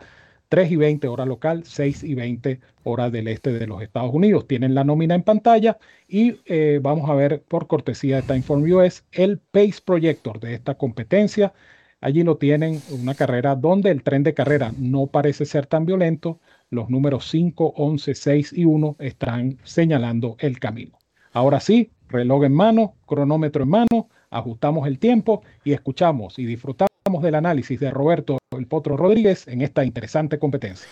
3 0.49 0.71
y 0.71 0.75
20 0.77 1.07
hora 1.07 1.25
local, 1.25 1.63
6 1.65 2.03
y 2.03 2.15
20 2.15 2.61
hora 2.83 3.09
del 3.09 3.27
este 3.27 3.51
de 3.51 3.67
los 3.67 3.81
Estados 3.81 4.13
Unidos. 4.13 4.47
Tienen 4.47 4.75
la 4.75 4.83
nómina 4.83 5.15
en 5.15 5.23
pantalla 5.23 5.77
y 6.07 6.39
eh, 6.45 6.79
vamos 6.81 7.09
a 7.09 7.15
ver 7.15 7.43
por 7.43 7.67
cortesía 7.67 8.17
de 8.17 8.21
Timeform 8.21 8.63
US 8.71 9.03
el 9.11 9.39
Pace 9.39 9.81
Projector 9.83 10.39
de 10.39 10.53
esta 10.53 10.75
competencia. 10.75 11.53
Allí 12.01 12.23
lo 12.23 12.37
tienen, 12.37 12.81
una 12.91 13.15
carrera 13.15 13.55
donde 13.55 13.89
el 13.89 14.03
tren 14.03 14.23
de 14.23 14.33
carrera 14.33 14.71
no 14.77 15.07
parece 15.07 15.45
ser 15.45 15.65
tan 15.65 15.85
violento. 15.85 16.39
Los 16.69 16.89
números 16.89 17.27
5, 17.29 17.73
11, 17.75 18.15
6 18.15 18.53
y 18.53 18.65
1 18.65 18.97
están 18.99 19.57
señalando 19.63 20.35
el 20.39 20.59
camino. 20.59 20.99
Ahora 21.31 21.59
sí, 21.59 21.91
reloj 22.09 22.45
en 22.45 22.53
mano, 22.53 22.95
cronómetro 23.05 23.63
en 23.63 23.69
mano, 23.69 24.09
ajustamos 24.29 24.87
el 24.87 24.99
tiempo 24.99 25.43
y 25.63 25.73
escuchamos 25.73 26.37
y 26.39 26.45
disfrutamos 26.45 26.89
del 27.21 27.35
análisis 27.35 27.79
de 27.79 27.91
Roberto 27.91 28.37
El 28.51 28.67
Potro 28.67 28.97
Rodríguez 28.97 29.47
en 29.47 29.61
esta 29.61 29.85
interesante 29.85 30.39
competencia. 30.39 30.87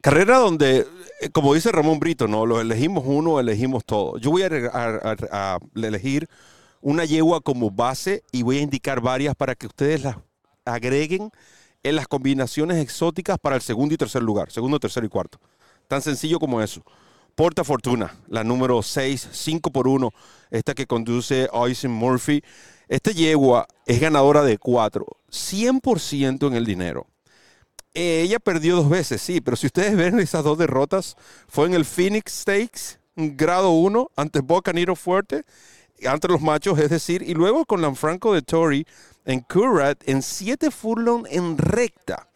Carrera 0.00 0.38
donde, 0.38 0.86
eh, 1.20 1.28
como 1.30 1.52
dice 1.52 1.72
Ramón 1.72 1.98
Brito, 1.98 2.26
no, 2.26 2.46
lo 2.46 2.60
elegimos 2.60 3.04
uno, 3.06 3.38
elegimos 3.38 3.84
todo. 3.84 4.16
Yo 4.18 4.30
voy 4.30 4.42
a, 4.42 4.48
a, 4.72 5.58
elegir 5.74 6.26
una 6.80 7.04
yegua 7.04 7.40
como 7.40 7.70
base 7.70 8.22
y 8.32 8.42
voy 8.42 8.58
a 8.58 8.62
indicar 8.62 9.00
varias 9.00 9.34
para 9.34 9.54
que 9.54 9.66
ustedes 9.66 10.02
las 10.02 10.16
agreguen 10.64 11.30
en 11.82 11.96
las 11.96 12.08
combinaciones 12.08 12.78
exóticas 12.78 13.38
para 13.38 13.56
el 13.56 13.62
segundo 13.62 13.94
y 13.94 13.98
tercer 13.98 14.22
lugar, 14.22 14.50
segundo, 14.50 14.80
tercero 14.80 15.04
y 15.04 15.10
cuarto. 15.10 15.38
Tan 15.88 16.00
sencillo 16.00 16.38
como 16.38 16.62
eso. 16.62 16.82
Porta 17.34 17.64
Fortuna, 17.64 18.14
la 18.28 18.44
número 18.44 18.82
6, 18.82 19.28
5 19.32 19.70
por 19.70 19.88
1, 19.88 20.10
esta 20.50 20.74
que 20.74 20.86
conduce 20.86 21.48
Oisin 21.52 21.90
Murphy. 21.90 22.42
Este 22.88 23.14
yegua 23.14 23.66
es 23.86 24.00
ganadora 24.00 24.42
de 24.42 24.58
cuatro, 24.58 25.06
100% 25.30 26.46
en 26.48 26.54
el 26.54 26.64
dinero. 26.64 27.06
Eh, 27.94 28.22
ella 28.22 28.38
perdió 28.38 28.76
dos 28.76 28.88
veces, 28.88 29.20
sí, 29.20 29.40
pero 29.40 29.56
si 29.56 29.66
ustedes 29.66 29.96
ven 29.96 30.18
esas 30.20 30.44
dos 30.44 30.58
derrotas, 30.58 31.16
fue 31.48 31.66
en 31.66 31.74
el 31.74 31.84
Phoenix 31.84 32.32
Stakes, 32.32 32.98
grado 33.16 33.70
1, 33.70 34.10
ante 34.16 34.40
Boca 34.40 34.72
Niro 34.72 34.96
Fuerte, 34.96 35.44
ante 36.06 36.28
los 36.28 36.40
machos, 36.40 36.78
es 36.78 36.90
decir, 36.90 37.22
y 37.22 37.34
luego 37.34 37.64
con 37.66 37.82
Lanfranco 37.82 38.32
de 38.32 38.42
Tory 38.42 38.86
en 39.24 39.40
Currat 39.40 40.02
en 40.08 40.22
7 40.22 40.70
furlong 40.70 41.26
en 41.30 41.58
recta 41.58 42.29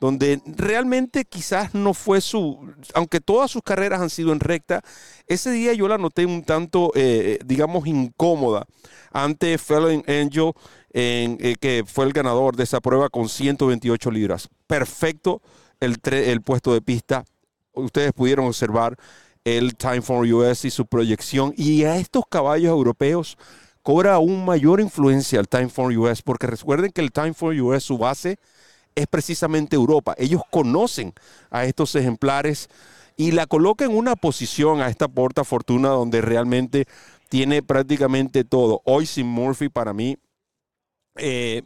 donde 0.00 0.40
realmente 0.46 1.24
quizás 1.24 1.74
no 1.74 1.94
fue 1.94 2.20
su, 2.20 2.72
aunque 2.94 3.20
todas 3.20 3.50
sus 3.50 3.62
carreras 3.62 4.00
han 4.00 4.10
sido 4.10 4.32
en 4.32 4.40
recta, 4.40 4.82
ese 5.26 5.50
día 5.50 5.72
yo 5.72 5.88
la 5.88 5.98
noté 5.98 6.26
un 6.26 6.42
tanto, 6.42 6.92
eh, 6.94 7.38
digamos, 7.44 7.86
incómoda 7.86 8.66
ante 9.12 9.58
Fellow 9.58 10.02
Angel, 10.06 10.52
en, 10.92 11.36
eh, 11.40 11.56
que 11.60 11.84
fue 11.86 12.04
el 12.04 12.12
ganador 12.12 12.56
de 12.56 12.64
esa 12.64 12.80
prueba 12.80 13.08
con 13.08 13.28
128 13.28 14.10
libras. 14.10 14.48
Perfecto 14.66 15.42
el, 15.80 15.98
el 16.04 16.42
puesto 16.42 16.72
de 16.72 16.80
pista. 16.80 17.24
Ustedes 17.72 18.12
pudieron 18.12 18.46
observar 18.46 18.96
el 19.44 19.76
Time 19.76 20.02
for 20.02 20.26
US 20.26 20.64
y 20.64 20.70
su 20.70 20.86
proyección. 20.86 21.52
Y 21.56 21.84
a 21.84 21.96
estos 21.96 22.24
caballos 22.28 22.70
europeos 22.70 23.36
cobra 23.82 24.14
aún 24.14 24.44
mayor 24.44 24.80
influencia 24.80 25.40
el 25.40 25.48
Time 25.48 25.68
for 25.68 25.96
US, 25.96 26.22
porque 26.22 26.46
recuerden 26.46 26.92
que 26.92 27.00
el 27.00 27.12
Time 27.12 27.34
for 27.34 27.54
US, 27.54 27.84
su 27.84 27.98
base, 27.98 28.38
es 28.98 29.06
precisamente 29.06 29.76
Europa. 29.76 30.14
Ellos 30.18 30.42
conocen 30.50 31.14
a 31.50 31.64
estos 31.64 31.94
ejemplares 31.94 32.68
y 33.16 33.32
la 33.32 33.46
colocan 33.46 33.90
en 33.90 33.96
una 33.96 34.16
posición 34.16 34.80
a 34.80 34.88
esta 34.88 35.08
porta 35.08 35.44
fortuna 35.44 35.88
donde 35.88 36.20
realmente 36.20 36.86
tiene 37.28 37.62
prácticamente 37.62 38.44
todo. 38.44 38.82
Hoy 38.84 39.06
sin 39.06 39.26
Murphy 39.26 39.68
para 39.68 39.92
mí 39.92 40.18
eh, 41.16 41.62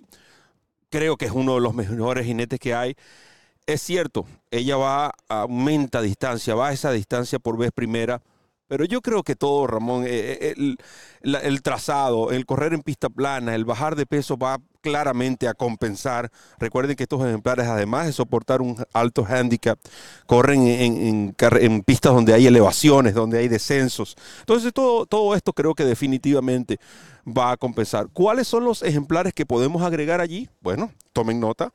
creo 0.90 1.16
que 1.16 1.26
es 1.26 1.32
uno 1.32 1.54
de 1.54 1.60
los 1.60 1.74
mejores 1.74 2.26
jinetes 2.26 2.58
que 2.60 2.74
hay. 2.74 2.96
Es 3.66 3.80
cierto, 3.80 4.26
ella 4.50 4.76
va, 4.76 5.14
aumenta 5.28 6.02
distancia, 6.02 6.54
va 6.54 6.68
a 6.68 6.72
esa 6.72 6.90
distancia 6.92 7.38
por 7.38 7.56
vez 7.56 7.70
primera, 7.72 8.20
pero 8.68 8.84
yo 8.84 9.02
creo 9.02 9.22
que 9.22 9.36
todo, 9.36 9.66
Ramón, 9.66 10.04
eh, 10.06 10.54
eh, 10.56 10.76
el, 11.22 11.62
trazado, 11.62 12.30
el 12.30 12.46
correr 12.46 12.72
en 12.72 12.82
pista 12.82 13.10
plana, 13.10 13.54
el 13.54 13.64
bajar 13.64 13.96
de 13.96 14.06
peso 14.06 14.36
va 14.38 14.58
claramente 14.80 15.46
a 15.46 15.54
compensar. 15.54 16.30
Recuerden 16.58 16.96
que 16.96 17.02
estos 17.02 17.24
ejemplares, 17.24 17.66
además 17.66 18.06
de 18.06 18.12
soportar 18.12 18.62
un 18.62 18.82
alto 18.92 19.26
handicap, 19.28 19.78
corren 20.26 20.66
en, 20.66 21.82
pistas 21.84 22.14
donde 22.14 22.32
hay 22.32 22.46
elevaciones, 22.46 23.14
donde 23.14 23.38
hay 23.38 23.48
descensos. 23.48 24.16
Entonces, 24.40 24.72
todo, 24.72 25.06
todo 25.06 25.34
esto 25.34 25.52
creo 25.52 25.74
que 25.74 25.84
definitivamente 25.84 26.78
va 27.26 27.52
a 27.52 27.56
compensar. 27.56 28.08
¿Cuáles 28.12 28.48
son 28.48 28.64
los 28.64 28.82
ejemplares 28.82 29.32
que 29.34 29.46
podemos 29.46 29.82
agregar 29.82 30.20
allí? 30.20 30.48
Bueno, 30.60 30.90
tomen 31.12 31.40
nota. 31.40 31.72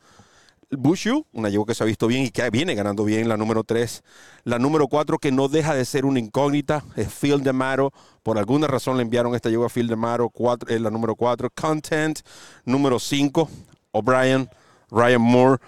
Bushu, 0.69 1.25
una 1.31 1.49
yegua 1.49 1.65
que 1.65 1.73
se 1.73 1.83
ha 1.83 1.85
visto 1.85 2.07
bien 2.07 2.25
y 2.25 2.29
que 2.29 2.49
viene 2.49 2.75
ganando 2.75 3.05
bien, 3.05 3.29
la 3.29 3.37
número 3.37 3.63
3. 3.63 4.03
La 4.43 4.59
número 4.59 4.87
4, 4.87 5.17
que 5.17 5.31
no 5.31 5.47
deja 5.47 5.73
de 5.73 5.85
ser 5.85 6.05
una 6.05 6.19
incógnita, 6.19 6.83
es 6.97 7.07
Phil 7.07 7.41
de 7.41 7.53
Maro. 7.53 7.93
Por 8.21 8.37
alguna 8.37 8.67
razón 8.67 8.97
le 8.97 9.03
enviaron 9.03 9.33
esta 9.33 9.49
yegua 9.49 9.67
a 9.67 9.69
Phil 9.69 9.87
de 9.87 9.95
Maro, 9.95 10.31
es 10.67 10.81
la 10.81 10.89
número 10.89 11.15
4. 11.15 11.49
Content, 11.55 12.19
número 12.65 12.99
5. 12.99 13.49
O'Brien, 13.91 14.49
Ryan 14.91 15.21
Moore. 15.21 15.61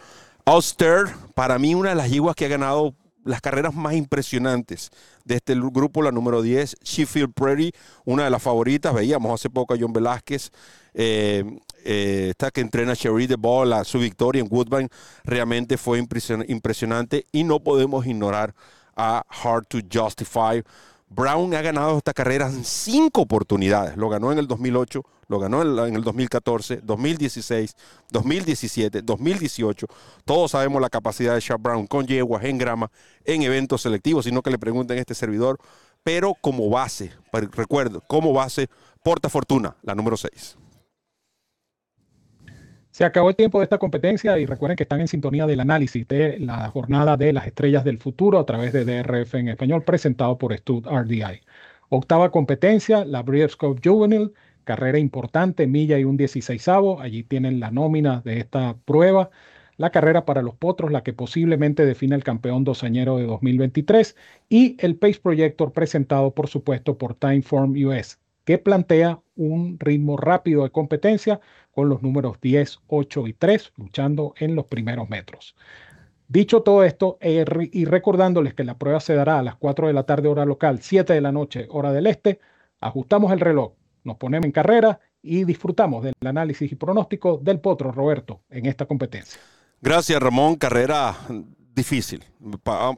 Auster, 0.45 1.07
para 1.33 1.59
mí 1.59 1.75
una 1.75 1.89
de 1.89 1.95
las 1.95 2.09
yeguas 2.09 2.35
que 2.35 2.45
ha 2.45 2.49
ganado 2.49 2.93
las 3.23 3.41
carreras 3.41 3.75
más 3.75 3.93
impresionantes 3.93 4.89
de 5.23 5.35
este 5.35 5.55
grupo, 5.55 6.01
la 6.01 6.11
número 6.11 6.41
10, 6.41 6.77
Sheffield 6.83 7.33
Prairie, 7.33 7.71
una 8.05 8.23
de 8.23 8.29
las 8.29 8.41
favoritas. 8.41 8.93
Veíamos 8.93 9.31
hace 9.31 9.49
poco 9.49 9.73
a 9.73 9.77
John 9.79 9.93
Velázquez, 9.93 10.51
eh, 10.93 11.59
eh, 11.83 12.27
esta 12.31 12.51
que 12.51 12.61
entrena 12.61 12.95
Cherie 12.95 13.27
de 13.27 13.35
Ball, 13.35 13.73
su 13.85 13.99
victoria 13.99 14.41
en 14.41 14.47
Woodbine, 14.49 14.89
realmente 15.23 15.77
fue 15.77 15.99
impresionante 15.99 17.25
y 17.31 17.43
no 17.43 17.59
podemos 17.59 18.05
ignorar 18.05 18.53
a 18.95 19.25
Hard 19.29 19.65
to 19.67 19.79
Justify. 19.91 20.63
Brown 21.09 21.53
ha 21.55 21.61
ganado 21.61 21.97
esta 21.97 22.13
carrera 22.13 22.47
en 22.47 22.63
cinco 22.63 23.21
oportunidades. 23.21 23.97
Lo 23.97 24.09
ganó 24.09 24.31
en 24.31 24.37
el 24.37 24.47
2008, 24.47 25.03
lo 25.27 25.39
ganó 25.39 25.85
en 25.85 25.95
el 25.95 26.03
2014, 26.03 26.81
2016, 26.83 27.75
2017, 28.11 29.01
2018. 29.01 29.87
Todos 30.23 30.51
sabemos 30.51 30.81
la 30.81 30.89
capacidad 30.89 31.33
de 31.33 31.39
Sharp 31.39 31.61
Brown 31.61 31.87
con 31.87 32.05
yeguas, 32.05 32.43
en 32.43 32.57
grama, 32.57 32.91
en 33.25 33.41
eventos 33.41 33.81
selectivos, 33.81 34.25
sino 34.25 34.41
que 34.41 34.51
le 34.51 34.59
pregunten 34.59 34.97
a 34.97 35.01
este 35.01 35.15
servidor. 35.15 35.57
Pero 36.03 36.35
como 36.39 36.69
base, 36.69 37.11
recuerdo, 37.31 38.01
como 38.07 38.31
base, 38.31 38.69
Porta 39.03 39.29
Fortuna, 39.29 39.75
la 39.81 39.95
número 39.95 40.15
6. 40.15 40.57
Se 42.91 43.05
acabó 43.05 43.29
el 43.29 43.35
tiempo 43.35 43.59
de 43.59 43.65
esta 43.65 43.77
competencia 43.77 44.37
y 44.39 44.45
recuerden 44.45 44.75
que 44.75 44.83
están 44.83 44.99
en 44.99 45.07
sintonía 45.07 45.45
del 45.45 45.59
análisis 45.59 46.07
de 46.07 46.39
la 46.39 46.69
jornada 46.69 47.17
de 47.17 47.33
las 47.33 47.47
estrellas 47.47 47.83
del 47.83 47.99
futuro 47.99 48.39
a 48.39 48.45
través 48.45 48.73
de 48.73 48.83
DRF 48.83 49.35
en 49.35 49.49
español 49.49 49.83
presentado 49.83 50.37
por 50.37 50.55
Stud 50.57 50.85
RDI. 50.87 51.41
Octava 51.89 52.31
competencia, 52.31 53.05
la 53.05 53.23
Breeders' 53.23 53.55
Cup 53.55 53.79
Juvenile, 53.83 54.31
carrera 54.63 54.99
importante, 54.99 55.65
milla 55.67 55.97
y 55.97 56.03
un 56.03 56.17
16 56.17 56.67
Allí 56.99 57.23
tienen 57.23 57.59
la 57.59 57.71
nómina 57.71 58.21
de 58.21 58.39
esta 58.39 58.77
prueba. 58.85 59.29
La 59.77 59.91
carrera 59.91 60.25
para 60.25 60.41
los 60.41 60.55
potros, 60.55 60.91
la 60.91 61.03
que 61.03 61.13
posiblemente 61.13 61.85
define 61.85 62.15
el 62.15 62.23
campeón 62.23 62.63
dosañero 62.63 63.17
de 63.17 63.25
2023. 63.25 64.15
Y 64.49 64.77
el 64.79 64.95
Pace 64.97 65.19
Projector 65.21 65.73
presentado, 65.73 66.33
por 66.35 66.49
supuesto, 66.49 66.97
por 66.97 67.15
Timeform 67.15 67.73
US, 67.87 68.19
que 68.45 68.57
plantea 68.57 69.19
un 69.39 69.79
ritmo 69.79 70.17
rápido 70.17 70.63
de 70.63 70.69
competencia 70.69 71.39
con 71.71 71.87
los 71.89 72.01
números 72.01 72.37
10, 72.41 72.79
8 72.87 73.27
y 73.27 73.33
3 73.33 73.73
luchando 73.77 74.33
en 74.37 74.55
los 74.55 74.65
primeros 74.65 75.09
metros. 75.09 75.55
Dicho 76.27 76.61
todo 76.61 76.83
esto, 76.83 77.17
eh, 77.21 77.45
y 77.71 77.85
recordándoles 77.85 78.53
que 78.53 78.63
la 78.63 78.77
prueba 78.77 78.99
se 78.99 79.15
dará 79.15 79.39
a 79.39 79.43
las 79.43 79.55
4 79.55 79.87
de 79.87 79.93
la 79.93 80.03
tarde 80.03 80.27
hora 80.27 80.45
local, 80.45 80.79
7 80.81 81.13
de 81.13 81.21
la 81.21 81.31
noche 81.31 81.67
hora 81.71 81.91
del 81.91 82.05
este, 82.05 82.39
ajustamos 82.81 83.31
el 83.31 83.39
reloj, 83.39 83.73
nos 84.03 84.17
ponemos 84.17 84.45
en 84.45 84.51
carrera 84.51 84.99
y 85.21 85.45
disfrutamos 85.45 86.03
del 86.03 86.13
análisis 86.25 86.71
y 86.71 86.75
pronóstico 86.75 87.39
del 87.41 87.59
potro 87.59 87.91
Roberto 87.91 88.41
en 88.49 88.65
esta 88.65 88.85
competencia. 88.85 89.39
Gracias 89.81 90.21
Ramón, 90.21 90.55
carrera 90.57 91.15
difícil. 91.73 92.23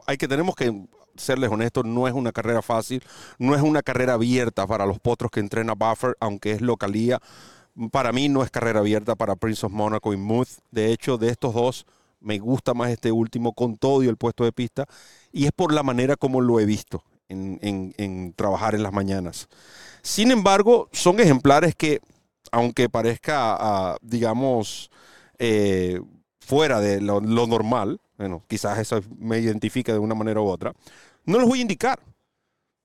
Hay 0.06 0.16
que 0.16 0.28
tenemos 0.28 0.56
que 0.56 0.72
serles 1.16 1.50
honestos, 1.50 1.84
no 1.84 2.08
es 2.08 2.14
una 2.14 2.32
carrera 2.32 2.62
fácil, 2.62 3.02
no 3.38 3.54
es 3.54 3.62
una 3.62 3.82
carrera 3.82 4.14
abierta 4.14 4.66
para 4.66 4.86
los 4.86 4.98
potros 4.98 5.30
que 5.30 5.40
entrena 5.40 5.74
Buffer, 5.74 6.16
aunque 6.20 6.52
es 6.52 6.60
localía. 6.60 7.20
Para 7.90 8.12
mí 8.12 8.28
no 8.28 8.42
es 8.42 8.50
carrera 8.50 8.80
abierta 8.80 9.14
para 9.14 9.36
Prince 9.36 9.64
of 9.64 9.72
Monaco 9.72 10.12
y 10.12 10.16
Muth. 10.16 10.48
De 10.70 10.92
hecho, 10.92 11.18
de 11.18 11.30
estos 11.30 11.54
dos, 11.54 11.86
me 12.20 12.38
gusta 12.38 12.74
más 12.74 12.90
este 12.90 13.12
último 13.12 13.52
con 13.52 13.76
todo 13.76 14.02
y 14.02 14.08
el 14.08 14.16
puesto 14.16 14.44
de 14.44 14.52
pista. 14.52 14.86
Y 15.32 15.46
es 15.46 15.52
por 15.52 15.72
la 15.72 15.82
manera 15.82 16.16
como 16.16 16.40
lo 16.40 16.60
he 16.60 16.66
visto 16.66 17.02
en, 17.28 18.34
trabajar 18.36 18.74
en 18.74 18.82
las 18.82 18.92
mañanas. 18.92 19.48
Sin 20.02 20.30
embargo, 20.30 20.88
son 20.92 21.20
ejemplares 21.20 21.74
que, 21.74 22.00
aunque 22.50 22.88
parezca, 22.88 23.56
ah, 23.58 23.96
digamos, 24.02 24.90
eh, 25.38 26.00
fuera 26.40 26.80
de 26.80 27.00
lo, 27.00 27.20
normal, 27.20 28.00
bueno, 28.22 28.44
quizás 28.46 28.78
eso 28.78 29.00
me 29.18 29.40
identifica 29.40 29.92
de 29.92 29.98
una 29.98 30.14
manera 30.14 30.40
u 30.40 30.46
otra, 30.46 30.72
no 31.24 31.40
les 31.40 31.48
voy 31.48 31.58
a 31.58 31.62
indicar. 31.62 31.98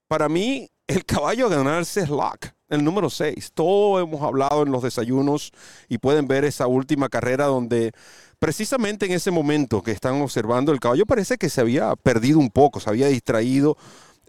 Para 0.08 0.28
mí, 0.28 0.68
el 0.88 1.04
caballo 1.04 1.46
a 1.46 1.50
ganarse 1.50 2.00
es 2.00 2.08
Lock, 2.08 2.46
el 2.68 2.82
número 2.82 3.08
6. 3.08 3.52
Todo 3.54 4.00
hemos 4.00 4.20
hablado 4.22 4.64
en 4.64 4.72
los 4.72 4.82
desayunos 4.82 5.52
y 5.88 5.98
pueden 5.98 6.26
ver 6.26 6.44
esa 6.44 6.66
última 6.66 7.08
carrera 7.08 7.46
donde 7.46 7.92
precisamente 8.40 9.06
en 9.06 9.12
ese 9.12 9.30
momento 9.30 9.80
que 9.80 9.92
están 9.92 10.20
observando, 10.22 10.72
el 10.72 10.80
caballo 10.80 11.06
parece 11.06 11.38
que 11.38 11.48
se 11.48 11.60
había 11.60 11.94
perdido 11.94 12.40
un 12.40 12.50
poco, 12.50 12.80
se 12.80 12.90
había 12.90 13.06
distraído 13.06 13.76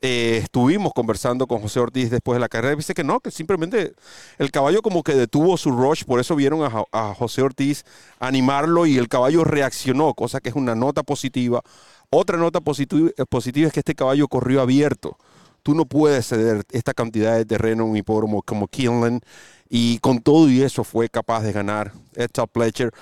eh, 0.01 0.39
estuvimos 0.44 0.94
conversando 0.94 1.48
con 1.48 1.62
José 1.62 1.79
Ortiz 1.79 2.10
después 2.10 2.36
de 2.36 2.39
la 2.39 2.50
carrera 2.50 2.75
dice 2.75 2.94
que 2.94 3.03
no, 3.03 3.20
que 3.20 3.32
simplemente 3.32 3.94
el 4.38 4.51
caballo 4.51 4.82
como 4.82 5.03
que 5.03 5.13
detuvo 5.13 5.58
su 5.58 5.72
rush, 5.72 6.03
por 6.06 6.20
eso 6.20 6.36
vieron 6.36 6.62
a, 6.91 7.13
José 7.13 7.41
Ortiz 7.41 7.84
animarlo 8.20 8.86
y 8.86 8.98
el 8.98 9.08
caballo 9.08 9.44
reaccionó, 9.44 10.13
cosa 10.13 10.39
que 10.39 10.50
es 10.50 10.56
una 10.56 10.75
nota 10.75 11.03
positiva. 11.03 11.62
Otra 12.10 12.38
nota 12.38 12.62
positiva, 12.62 13.10
positiva 13.29 13.68
es 13.68 13.74
que 13.74 13.82
este 13.82 13.96
caballo 13.96 14.27
corrió 14.27 14.62
abierto. 14.62 15.18
Tú 15.63 15.75
no 15.75 15.86
puedes 15.86 16.27
ceder 16.27 16.63
esta 16.72 16.94
cantidad 16.94 17.36
de 17.36 17.46
terreno 17.46 17.84
en 17.84 17.89
un 17.91 17.98
hipódromo 17.98 18.41
como 18.41 18.68
Kinlan 18.68 19.22
y 19.70 20.00
con 20.00 20.20
todo 20.20 20.50
y 20.50 20.62
eso 20.62 20.84
fue 20.84 21.10
capaz 21.10 21.41
de 21.41 21.51
ganar. 21.51 21.91
Esta 22.15 22.48
Pletcher 22.48 22.94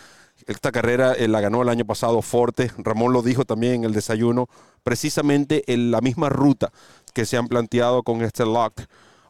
esta 0.47 0.71
carrera 0.71 1.13
eh, 1.13 1.27
la 1.27 1.41
ganó 1.41 1.61
el 1.61 1.69
año 1.69 1.85
pasado 1.85 2.21
Forte, 2.21 2.71
Ramón 2.77 3.11
lo 3.11 3.21
dijo 3.21 3.43
también 3.43 3.73
en 3.75 3.83
el 3.83 3.93
desayuno, 3.93 4.47
precisamente 4.87 5.65
en 5.67 5.91
la 5.91 5.99
misma 5.99 6.29
ruta 6.29 6.71
que 7.13 7.25
se 7.25 7.35
han 7.35 7.49
planteado 7.49 8.03
con 8.03 8.21
este 8.21 8.45
lock. 8.45 8.83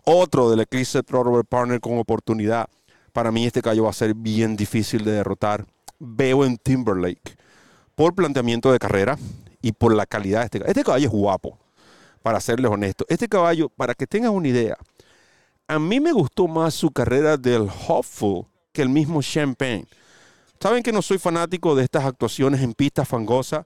Otro 0.04 0.52
del 0.52 0.60
Eclipse 0.60 1.02
Robert 1.08 1.48
Partner 1.50 1.80
con 1.80 1.98
oportunidad. 1.98 2.70
Para 3.12 3.32
mí 3.32 3.44
este 3.44 3.64
caballo 3.64 3.86
va 3.86 3.90
a 3.90 3.94
ser 3.94 4.14
bien 4.14 4.56
difícil 4.56 5.04
de 5.04 5.14
derrotar. 5.14 5.66
Veo 5.98 6.46
en 6.46 6.58
Timberlake 6.58 7.36
por 7.96 8.14
planteamiento 8.14 8.72
de 8.72 8.78
carrera 8.78 9.18
y 9.60 9.72
por 9.72 9.96
la 9.96 10.06
calidad 10.06 10.42
de 10.42 10.46
este 10.46 10.60
caballo. 10.60 10.70
Este 10.70 10.84
caballo 10.84 11.08
es 11.08 11.12
guapo, 11.12 11.58
para 12.22 12.40
serles 12.40 12.70
honesto. 12.70 13.04
Este 13.10 13.28
caballo, 13.28 13.70
para 13.70 13.96
que 13.96 14.06
tengan 14.06 14.34
una 14.34 14.50
idea, 14.50 14.78
a 15.68 15.80
mí 15.80 16.00
me 16.00 16.12
gustó 16.12 16.48
más 16.48 16.76
su 16.76 16.92
carrera 16.92 17.36
del 17.36 17.68
Hopeful 17.88 18.46
que 18.72 18.84
el 18.84 18.90
mismo 18.90 19.24
Champagne. 19.24 19.88
Saben 20.60 20.84
que 20.84 20.92
no 20.92 21.02
soy 21.02 21.18
fanático 21.18 21.74
de 21.74 21.84
estas 21.84 22.06
actuaciones 22.06 22.62
en 22.62 22.74
pista 22.74 23.06
fangosa. 23.06 23.66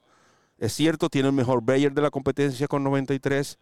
Es 0.62 0.74
cierto, 0.74 1.08
tiene 1.08 1.26
el 1.26 1.34
mejor 1.34 1.60
Bayer 1.60 1.92
de 1.92 2.02
la 2.02 2.12
competencia 2.12 2.68
con 2.68 2.84
93. 2.84 3.58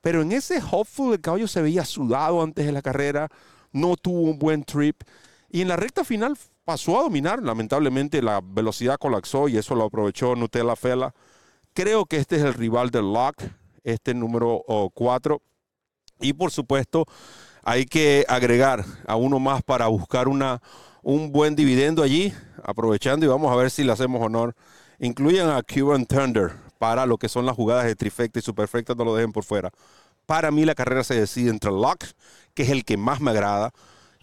Pero 0.00 0.22
en 0.22 0.30
ese 0.30 0.62
Hopeful 0.70 1.14
el 1.14 1.20
caballo 1.20 1.48
se 1.48 1.60
veía 1.60 1.84
sudado 1.84 2.40
antes 2.40 2.64
de 2.64 2.70
la 2.70 2.82
carrera. 2.82 3.28
No 3.72 3.96
tuvo 3.96 4.20
un 4.20 4.38
buen 4.38 4.62
trip. 4.62 5.02
Y 5.50 5.62
en 5.62 5.66
la 5.66 5.74
recta 5.74 6.04
final 6.04 6.38
pasó 6.64 7.00
a 7.00 7.02
dominar. 7.02 7.42
Lamentablemente 7.42 8.22
la 8.22 8.40
velocidad 8.44 8.96
colapsó 8.96 9.48
y 9.48 9.56
eso 9.56 9.74
lo 9.74 9.86
aprovechó 9.86 10.36
Nutella 10.36 10.76
Fela. 10.76 11.12
Creo 11.74 12.06
que 12.06 12.18
este 12.18 12.36
es 12.36 12.42
el 12.42 12.54
rival 12.54 12.90
del 12.90 13.12
Lock, 13.12 13.42
este 13.82 14.14
número 14.14 14.62
4. 14.94 15.42
Y 16.20 16.32
por 16.32 16.52
supuesto, 16.52 17.06
hay 17.64 17.86
que 17.86 18.24
agregar 18.28 18.84
a 19.08 19.16
uno 19.16 19.40
más 19.40 19.64
para 19.64 19.88
buscar 19.88 20.28
una, 20.28 20.62
un 21.02 21.32
buen 21.32 21.56
dividendo 21.56 22.04
allí, 22.04 22.32
aprovechando 22.62 23.26
y 23.26 23.28
vamos 23.28 23.52
a 23.52 23.56
ver 23.56 23.68
si 23.68 23.82
le 23.82 23.90
hacemos 23.90 24.22
honor. 24.22 24.54
Incluyan 24.98 25.50
a 25.50 25.62
Cuban 25.62 26.06
Thunder 26.06 26.52
para 26.78 27.06
lo 27.06 27.18
que 27.18 27.28
son 27.28 27.46
las 27.46 27.56
jugadas 27.56 27.84
de 27.84 27.96
trifecta 27.96 28.38
y 28.38 28.42
superfecta, 28.42 28.94
no 28.94 29.04
lo 29.04 29.14
dejen 29.14 29.32
por 29.32 29.44
fuera. 29.44 29.70
Para 30.26 30.50
mí 30.50 30.64
la 30.64 30.74
carrera 30.74 31.04
se 31.04 31.14
decide 31.14 31.50
entre 31.50 31.70
Lock, 31.70 32.04
que 32.54 32.62
es 32.62 32.70
el 32.70 32.84
que 32.84 32.96
más 32.96 33.20
me 33.20 33.30
agrada, 33.30 33.72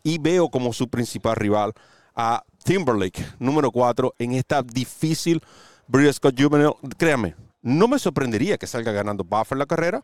y 0.04 0.18
veo 0.18 0.50
como 0.50 0.74
su 0.74 0.90
principal 0.90 1.36
rival 1.36 1.74
a 2.16 2.44
Timberlake, 2.64 3.26
número 3.40 3.72
4, 3.72 4.16
en 4.20 4.34
esta 4.34 4.62
difícil 4.62 5.42
Scott 6.12 6.36
Juvenile. 6.40 6.76
Créame, 6.98 7.36
no 7.62 7.88
me 7.88 8.00
sorprendería 8.00 8.58
que 8.58 8.68
salga 8.68 8.92
ganando 8.92 9.24
Buffer 9.24 9.58
la 9.58 9.66
carrera. 9.66 10.04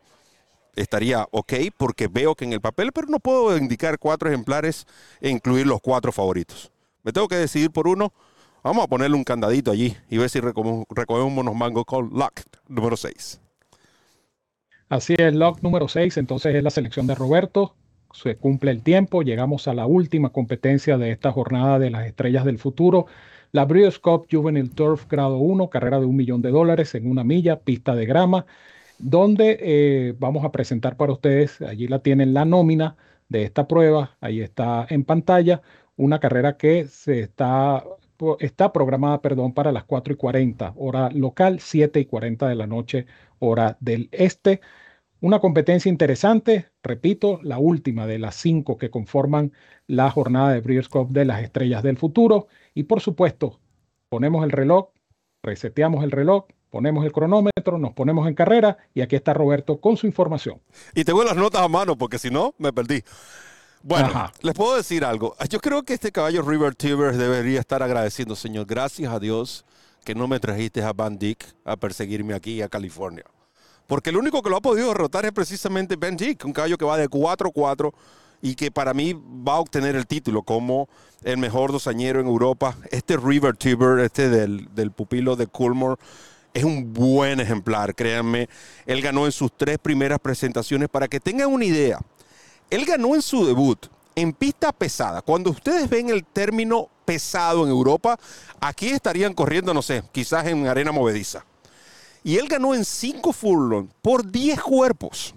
Estaría 0.75 1.27
ok 1.31 1.53
porque 1.77 2.07
veo 2.07 2.35
que 2.35 2.45
en 2.45 2.53
el 2.53 2.61
papel, 2.61 2.91
pero 2.93 3.07
no 3.07 3.19
puedo 3.19 3.57
indicar 3.57 3.99
cuatro 3.99 4.29
ejemplares 4.29 4.85
e 5.19 5.29
incluir 5.29 5.67
los 5.67 5.81
cuatro 5.81 6.11
favoritos. 6.11 6.71
Me 7.03 7.11
tengo 7.11 7.27
que 7.27 7.35
decidir 7.35 7.71
por 7.71 7.88
uno. 7.88 8.13
Vamos 8.63 8.83
a 8.83 8.87
ponerle 8.87 9.15
un 9.15 9.23
candadito 9.23 9.71
allí 9.71 9.95
y 10.09 10.17
ver 10.17 10.29
si 10.29 10.39
recogemos 10.39 10.85
unos 10.89 11.55
mangos 11.55 11.85
con 11.85 12.09
Lock 12.11 12.41
número 12.67 12.97
6. 12.97 13.41
Así 14.89 15.15
es, 15.17 15.33
Lock 15.33 15.61
número 15.61 15.87
6, 15.87 16.17
entonces 16.17 16.55
es 16.55 16.63
la 16.63 16.69
selección 16.69 17.07
de 17.07 17.15
Roberto 17.15 17.75
se 18.13 18.35
cumple 18.35 18.71
el 18.71 18.81
tiempo, 18.81 19.21
llegamos 19.21 19.67
a 19.67 19.73
la 19.73 19.85
última 19.85 20.29
competencia 20.29 20.97
de 20.97 21.11
esta 21.11 21.31
jornada 21.31 21.79
de 21.79 21.89
las 21.89 22.07
estrellas 22.07 22.45
del 22.45 22.57
futuro, 22.57 23.05
la 23.51 23.65
Breeders' 23.65 23.99
Cup 23.99 24.27
Juvenile 24.31 24.69
Turf 24.69 25.07
Grado 25.07 25.37
1, 25.37 25.69
carrera 25.69 25.99
de 25.99 26.05
un 26.05 26.15
millón 26.15 26.41
de 26.41 26.51
dólares 26.51 26.95
en 26.95 27.09
una 27.09 27.23
milla, 27.23 27.59
pista 27.59 27.95
de 27.95 28.05
grama, 28.05 28.45
donde 28.97 29.57
eh, 29.61 30.15
vamos 30.19 30.43
a 30.43 30.51
presentar 30.51 30.97
para 30.97 31.13
ustedes, 31.13 31.61
allí 31.61 31.87
la 31.87 31.99
tienen 31.99 32.33
la 32.33 32.45
nómina 32.45 32.95
de 33.29 33.43
esta 33.43 33.67
prueba, 33.67 34.17
ahí 34.21 34.41
está 34.41 34.85
en 34.89 35.03
pantalla, 35.03 35.61
una 35.95 36.19
carrera 36.19 36.57
que 36.57 36.85
se 36.85 37.19
está, 37.21 37.83
está 38.39 38.71
programada 38.71 39.21
perdón, 39.21 39.53
para 39.53 39.71
las 39.71 39.85
4 39.85 40.13
y 40.13 40.15
40, 40.15 40.73
hora 40.77 41.09
local, 41.11 41.59
7 41.59 41.99
y 41.99 42.05
40 42.05 42.47
de 42.47 42.55
la 42.55 42.67
noche, 42.67 43.05
hora 43.39 43.77
del 43.79 44.09
este. 44.11 44.61
Una 45.21 45.39
competencia 45.39 45.89
interesante, 45.89 46.69
repito, 46.81 47.39
la 47.43 47.57
última 47.57 48.07
de 48.07 48.19
las 48.19 48.35
cinco 48.35 48.77
que 48.77 48.89
conforman 48.89 49.51
la 49.85 50.09
jornada 50.11 50.53
de 50.53 50.61
Breeders' 50.61 50.88
Cup 50.88 51.09
de 51.09 51.25
las 51.25 51.43
estrellas 51.43 51.83
del 51.83 51.97
futuro. 51.97 52.47
Y 52.73 52.83
por 52.83 53.01
supuesto, 53.01 53.59
ponemos 54.07 54.45
el 54.45 54.51
reloj, 54.51 54.89
reseteamos 55.43 56.03
el 56.03 56.11
reloj, 56.11 56.45
ponemos 56.69 57.05
el 57.05 57.11
cronómetro, 57.11 57.77
nos 57.77 57.93
ponemos 57.93 58.27
en 58.27 58.33
carrera 58.33 58.77
y 58.93 59.01
aquí 59.01 59.15
está 59.15 59.34
Roberto 59.34 59.82
con 59.82 59.97
su 59.97 60.08
información. 60.08 60.62
Y 60.95 61.03
tengo 61.03 61.23
las 61.23 61.36
notas 61.36 61.62
a 61.62 61.67
mano 61.67 61.97
porque 61.97 62.17
si 62.17 62.29
no, 62.29 62.53
me 62.58 62.71
perdí. 62.71 63.03
Bueno, 63.81 64.31
les 64.41 64.53
puedo 64.53 64.75
decir 64.75 65.05
algo. 65.05 65.35
Yo 65.49 65.59
creo 65.59 65.83
que 65.83 65.93
este 65.93 66.11
caballo 66.11 66.41
River 66.41 66.75
Tiber 66.75 67.15
debería 67.15 67.59
estar 67.59 67.81
agradeciendo, 67.81 68.35
Señor, 68.35 68.65
gracias 68.65 69.11
a 69.11 69.19
Dios 69.19 69.65
que 70.03 70.15
no 70.15 70.27
me 70.27 70.39
trajiste 70.39 70.81
a 70.81 70.91
Van 70.91 71.17
Dyck 71.17 71.45
a 71.63 71.77
perseguirme 71.77 72.33
aquí 72.33 72.61
a 72.61 72.67
California. 72.67 73.23
Porque 73.87 74.09
el 74.11 74.17
único 74.17 74.41
que 74.41 74.49
lo 74.49 74.57
ha 74.57 74.61
podido 74.61 74.89
derrotar 74.89 75.25
es 75.25 75.31
precisamente 75.31 75.95
Ben 75.95 76.15
Dick, 76.15 76.45
un 76.45 76.53
caballo 76.53 76.77
que 76.77 76.85
va 76.85 76.97
de 76.97 77.09
4-4 77.09 77.91
y 78.41 78.55
que 78.55 78.71
para 78.71 78.93
mí 78.93 79.13
va 79.13 79.53
a 79.53 79.59
obtener 79.59 79.95
el 79.95 80.07
título 80.07 80.43
como 80.43 80.87
el 81.23 81.37
mejor 81.37 81.71
dosañero 81.71 82.19
en 82.19 82.27
Europa. 82.27 82.77
Este 82.91 83.17
River 83.17 83.57
Tiber, 83.57 83.99
este 83.99 84.29
del, 84.29 84.73
del 84.75 84.91
pupilo 84.91 85.35
de 85.35 85.47
Coolmore, 85.47 85.99
es 86.53 86.63
un 86.63 86.93
buen 86.93 87.39
ejemplar, 87.39 87.95
créanme. 87.95 88.49
Él 88.85 89.01
ganó 89.01 89.25
en 89.25 89.31
sus 89.31 89.51
tres 89.55 89.77
primeras 89.77 90.19
presentaciones. 90.19 90.89
Para 90.89 91.07
que 91.07 91.19
tengan 91.19 91.47
una 91.47 91.65
idea, 91.65 91.99
él 92.69 92.86
ganó 92.86 93.15
en 93.15 93.21
su 93.21 93.45
debut 93.45 93.88
en 94.15 94.34
pista 94.34 94.71
pesada. 94.71 95.21
Cuando 95.21 95.49
ustedes 95.49 95.89
ven 95.89 96.10
el 96.10 96.25
término 96.25 96.89
pesado 97.05 97.63
en 97.63 97.69
Europa, 97.69 98.19
aquí 98.60 98.89
estarían 98.89 99.34
corriendo, 99.34 99.73
no 99.73 99.82
sé, 99.82 100.03
quizás 100.12 100.45
en 100.47 100.67
arena 100.67 100.91
movediza. 100.91 101.45
Y 102.23 102.38
él 102.38 102.47
ganó 102.47 102.75
en 102.75 102.84
5 102.84 103.32
furlong 103.34 103.88
por 104.01 104.29
10 104.29 104.62
cuerpos. 104.62 105.34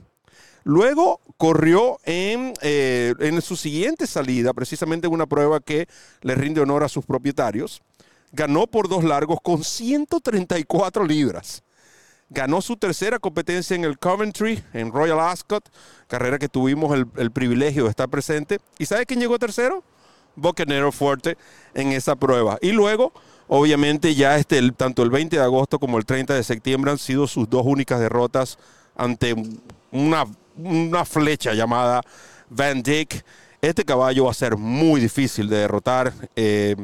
Luego 0.64 1.20
corrió 1.36 1.98
en, 2.04 2.54
eh, 2.60 3.14
en 3.18 3.40
su 3.40 3.56
siguiente 3.56 4.06
salida, 4.06 4.52
precisamente 4.52 5.06
en 5.06 5.12
una 5.12 5.26
prueba 5.26 5.60
que 5.60 5.88
le 6.20 6.34
rinde 6.34 6.60
honor 6.60 6.84
a 6.84 6.88
sus 6.88 7.04
propietarios. 7.04 7.82
Ganó 8.32 8.66
por 8.66 8.88
dos 8.88 9.04
largos 9.04 9.38
con 9.42 9.62
134 9.62 11.04
libras. 11.04 11.62
Ganó 12.32 12.62
su 12.62 12.76
tercera 12.76 13.18
competencia 13.18 13.76
en 13.76 13.84
el 13.84 13.98
Coventry, 13.98 14.62
en 14.72 14.90
Royal 14.90 15.20
Ascot, 15.20 15.70
carrera 16.08 16.38
que 16.38 16.48
tuvimos 16.48 16.96
el, 17.16 17.30
privilegio 17.30 17.84
de 17.84 17.90
estar 17.90 18.08
presente. 18.08 18.58
¿Y 18.78 18.86
sabe 18.86 19.06
quién 19.06 19.20
llegó 19.20 19.38
tercero? 19.38 19.84
Bocanero 20.34 20.92
Fuerte 20.92 21.36
en 21.74 21.92
esa 21.92 22.16
prueba. 22.16 22.58
Y 22.62 22.72
luego 22.72 23.12
Obviamente 23.54 24.14
ya 24.14 24.38
este, 24.38 24.72
tanto 24.72 25.02
el 25.02 25.10
20 25.10 25.36
de 25.36 25.42
agosto 25.42 25.78
como 25.78 25.98
el 25.98 26.06
30 26.06 26.32
de 26.32 26.42
septiembre 26.42 26.90
han 26.90 26.96
sido 26.96 27.26
sus 27.26 27.50
dos 27.50 27.66
únicas 27.66 28.00
derrotas 28.00 28.58
ante 28.96 29.34
una, 29.90 30.24
una 30.56 31.04
flecha 31.04 31.52
llamada 31.52 32.00
Van 32.48 32.82
Dyck. 32.82 33.22
Este 33.62 33.84
caballo 33.84 34.24
va 34.24 34.32
a 34.32 34.34
ser 34.34 34.56
muy 34.56 35.00
difícil 35.00 35.48
de 35.48 35.56
derrotar. 35.58 36.12
Eh, 36.34 36.74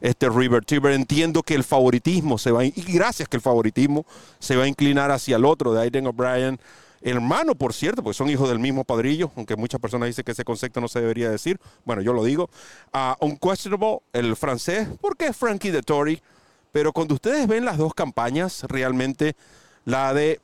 este 0.00 0.28
River 0.28 0.64
Tiber. 0.64 0.92
Entiendo 0.92 1.42
que 1.42 1.54
el 1.54 1.62
favoritismo 1.62 2.38
se 2.38 2.50
va, 2.50 2.64
y 2.64 2.72
gracias 2.72 3.28
que 3.28 3.36
el 3.36 3.42
favoritismo 3.42 4.04
se 4.38 4.56
va 4.56 4.64
a 4.64 4.66
inclinar 4.66 5.10
hacia 5.10 5.36
el 5.36 5.44
otro 5.44 5.72
de 5.72 5.82
Aiden 5.82 6.06
O'Brien 6.06 6.58
hermano, 7.02 7.54
por 7.54 7.74
cierto, 7.74 8.02
porque 8.02 8.16
son 8.16 8.30
hijos 8.30 8.48
del 8.48 8.58
mismo 8.58 8.84
padrillo, 8.84 9.30
aunque 9.36 9.56
muchas 9.56 9.80
personas 9.80 10.06
dicen 10.06 10.24
que 10.24 10.32
ese 10.32 10.44
concepto 10.44 10.80
no 10.80 10.88
se 10.88 11.00
debería 11.00 11.30
decir. 11.30 11.58
Bueno, 11.84 12.00
yo 12.00 12.12
lo 12.12 12.24
digo. 12.24 12.48
Uh, 12.94 13.26
unquestionable, 13.26 13.98
el 14.12 14.36
francés, 14.36 14.88
porque 15.00 15.26
es 15.26 15.36
Frankie 15.36 15.70
de 15.70 15.82
Tory. 15.82 16.22
Pero 16.70 16.92
cuando 16.92 17.14
ustedes 17.14 17.46
ven 17.46 17.64
las 17.64 17.76
dos 17.76 17.92
campañas, 17.92 18.64
realmente 18.68 19.36
la 19.84 20.14
de 20.14 20.40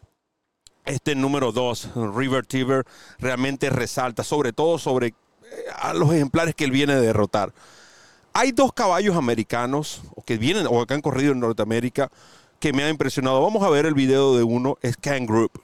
este 0.84 1.14
número 1.14 1.52
2, 1.52 1.90
River 2.14 2.44
Tiber, 2.44 2.84
realmente 3.18 3.70
resalta, 3.70 4.24
sobre 4.24 4.52
todo 4.52 4.78
sobre 4.78 5.14
a 5.76 5.94
los 5.94 6.12
ejemplares 6.12 6.54
que 6.54 6.64
él 6.64 6.70
viene 6.70 6.94
a 6.94 7.00
derrotar. 7.00 7.52
Hay 8.32 8.52
dos 8.52 8.72
caballos 8.72 9.16
americanos 9.16 10.02
o 10.14 10.22
que 10.22 10.36
vienen 10.36 10.66
o 10.68 10.86
que 10.86 10.94
han 10.94 11.00
corrido 11.00 11.32
en 11.32 11.40
Norteamérica 11.40 12.10
que 12.60 12.72
me 12.72 12.84
han 12.84 12.90
impresionado. 12.90 13.42
Vamos 13.42 13.62
a 13.62 13.68
ver 13.68 13.86
el 13.86 13.94
video 13.94 14.36
de 14.36 14.42
uno, 14.42 14.76
es 14.82 14.96
Group. 15.00 15.62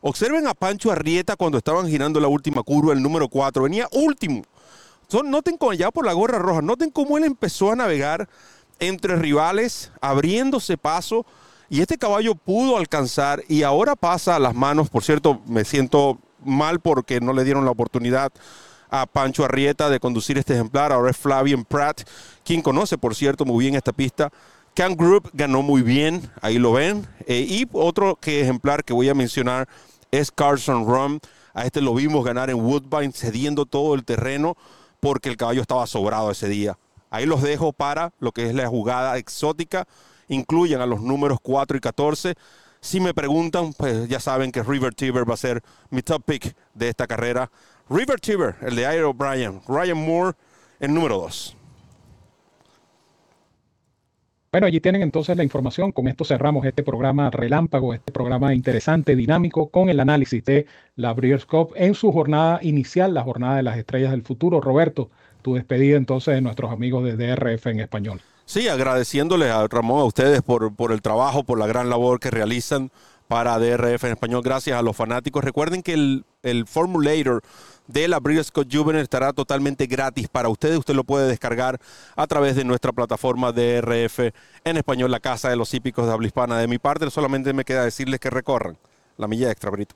Observen 0.00 0.46
a 0.46 0.54
Pancho 0.54 0.90
Arrieta 0.90 1.36
cuando 1.36 1.58
estaban 1.58 1.88
girando 1.88 2.18
la 2.18 2.28
última 2.28 2.62
curva, 2.62 2.92
el 2.92 3.02
número 3.02 3.28
4. 3.28 3.62
Venía 3.62 3.88
último. 3.92 4.42
noten 5.24 5.56
cómo 5.56 5.72
ya 5.74 5.90
por 5.90 6.04
la 6.04 6.12
gorra 6.12 6.38
roja, 6.38 6.60
noten 6.60 6.90
cómo 6.90 7.18
él 7.18 7.24
empezó 7.24 7.70
a 7.70 7.76
navegar 7.76 8.28
entre 8.80 9.16
rivales, 9.16 9.92
abriéndose 10.00 10.76
paso. 10.76 11.24
Y 11.70 11.80
este 11.80 11.96
caballo 11.96 12.34
pudo 12.34 12.76
alcanzar 12.76 13.44
y 13.48 13.62
ahora 13.62 13.94
pasa 13.94 14.36
a 14.36 14.38
las 14.38 14.54
manos. 14.54 14.90
Por 14.90 15.04
cierto, 15.04 15.40
me 15.46 15.64
siento 15.64 16.18
mal 16.44 16.80
porque 16.80 17.20
no 17.20 17.32
le 17.32 17.44
dieron 17.44 17.64
la 17.64 17.70
oportunidad 17.70 18.32
a 18.92 19.06
Pancho 19.06 19.44
Arrieta 19.44 19.88
de 19.88 19.98
conducir 19.98 20.38
este 20.38 20.52
ejemplar. 20.52 20.92
Ahora 20.92 21.10
es 21.10 21.16
Flavian 21.16 21.64
Pratt, 21.64 22.02
quien 22.44 22.62
conoce, 22.62 22.98
por 22.98 23.14
cierto, 23.16 23.44
muy 23.44 23.64
bien 23.64 23.74
esta 23.74 23.92
pista. 23.92 24.30
Can 24.74 24.96
Group 24.96 25.30
ganó 25.32 25.62
muy 25.62 25.82
bien, 25.82 26.30
ahí 26.42 26.58
lo 26.58 26.72
ven. 26.72 27.06
Eh, 27.26 27.46
y 27.48 27.66
otro 27.72 28.16
que 28.16 28.42
ejemplar 28.42 28.84
que 28.84 28.92
voy 28.92 29.08
a 29.08 29.14
mencionar 29.14 29.66
es 30.10 30.30
Carson 30.30 30.86
Rum. 30.86 31.18
A 31.54 31.64
este 31.64 31.80
lo 31.80 31.94
vimos 31.94 32.24
ganar 32.24 32.50
en 32.50 32.60
Woodbine, 32.60 33.12
cediendo 33.12 33.66
todo 33.66 33.94
el 33.94 34.04
terreno 34.04 34.56
porque 35.00 35.30
el 35.30 35.36
caballo 35.36 35.62
estaba 35.62 35.86
sobrado 35.86 36.30
ese 36.30 36.48
día. 36.48 36.78
Ahí 37.10 37.26
los 37.26 37.42
dejo 37.42 37.72
para 37.72 38.12
lo 38.20 38.32
que 38.32 38.48
es 38.48 38.54
la 38.54 38.68
jugada 38.68 39.16
exótica. 39.18 39.86
Incluyen 40.28 40.80
a 40.80 40.86
los 40.86 41.00
números 41.00 41.38
4 41.42 41.76
y 41.76 41.80
14. 41.80 42.34
Si 42.80 43.00
me 43.00 43.14
preguntan, 43.14 43.72
pues 43.74 44.08
ya 44.08 44.20
saben 44.20 44.50
que 44.52 44.62
River 44.62 44.94
Tiber 44.94 45.28
va 45.28 45.34
a 45.34 45.38
ser 45.38 45.62
mi 45.90 46.02
top 46.02 46.24
pick 46.24 46.56
de 46.74 46.88
esta 46.88 47.06
carrera. 47.06 47.50
River 47.88 48.20
Tiber, 48.20 48.54
el 48.62 48.76
de 48.76 48.82
Ira 48.82 49.08
O'Brien. 49.08 49.60
Ryan 49.68 49.98
Moore, 49.98 50.36
el 50.80 50.94
número 50.94 51.18
2. 51.18 51.56
Bueno, 54.52 54.66
allí 54.66 54.80
tienen 54.80 55.00
entonces 55.00 55.34
la 55.34 55.44
información. 55.44 55.92
Con 55.92 56.08
esto 56.08 56.26
cerramos 56.26 56.66
este 56.66 56.82
programa 56.82 57.30
relámpago, 57.30 57.94
este 57.94 58.12
programa 58.12 58.52
interesante, 58.52 59.16
dinámico, 59.16 59.70
con 59.70 59.88
el 59.88 59.98
análisis 59.98 60.44
de 60.44 60.66
la 60.94 61.14
Breeders' 61.14 61.46
Cup 61.46 61.72
en 61.74 61.94
su 61.94 62.12
jornada 62.12 62.58
inicial, 62.60 63.14
la 63.14 63.22
jornada 63.22 63.56
de 63.56 63.62
las 63.62 63.78
estrellas 63.78 64.10
del 64.10 64.22
futuro. 64.22 64.60
Roberto, 64.60 65.08
tu 65.40 65.54
despedida 65.54 65.96
entonces 65.96 66.34
de 66.34 66.42
nuestros 66.42 66.70
amigos 66.70 67.02
de 67.02 67.16
DRF 67.16 67.66
en 67.68 67.80
español. 67.80 68.20
Sí, 68.44 68.68
agradeciéndoles 68.68 69.50
a 69.50 69.66
Ramón, 69.68 70.00
a 70.00 70.04
ustedes 70.04 70.42
por, 70.42 70.74
por 70.74 70.92
el 70.92 71.00
trabajo, 71.00 71.44
por 71.44 71.58
la 71.58 71.66
gran 71.66 71.88
labor 71.88 72.20
que 72.20 72.30
realizan 72.30 72.90
para 73.28 73.58
DRF 73.58 74.04
en 74.04 74.10
español. 74.10 74.42
Gracias 74.42 74.78
a 74.78 74.82
los 74.82 74.94
fanáticos. 74.94 75.42
Recuerden 75.42 75.82
que 75.82 75.94
el, 75.94 76.26
el 76.42 76.66
Formulator 76.66 77.40
de 77.92 78.08
la 78.08 78.20
Breeders' 78.20 78.50
Cup 78.50 78.68
Juvenile 78.70 79.02
estará 79.02 79.32
totalmente 79.32 79.86
gratis 79.86 80.28
para 80.28 80.48
ustedes. 80.48 80.78
Usted 80.78 80.94
lo 80.94 81.04
puede 81.04 81.28
descargar 81.28 81.78
a 82.16 82.26
través 82.26 82.56
de 82.56 82.64
nuestra 82.64 82.92
plataforma 82.92 83.52
DRF 83.52 84.18
en 84.64 84.76
español, 84.76 85.10
la 85.10 85.20
Casa 85.20 85.50
de 85.50 85.56
los 85.56 85.72
Hípicos 85.74 86.06
de 86.06 86.12
Habla 86.12 86.26
Hispana. 86.26 86.58
De 86.58 86.68
mi 86.68 86.78
parte, 86.78 87.10
solamente 87.10 87.52
me 87.52 87.64
queda 87.64 87.84
decirles 87.84 88.18
que 88.20 88.30
recorran 88.30 88.78
la 89.18 89.28
milla 89.28 89.50
extra, 89.50 89.70
Brito. 89.70 89.94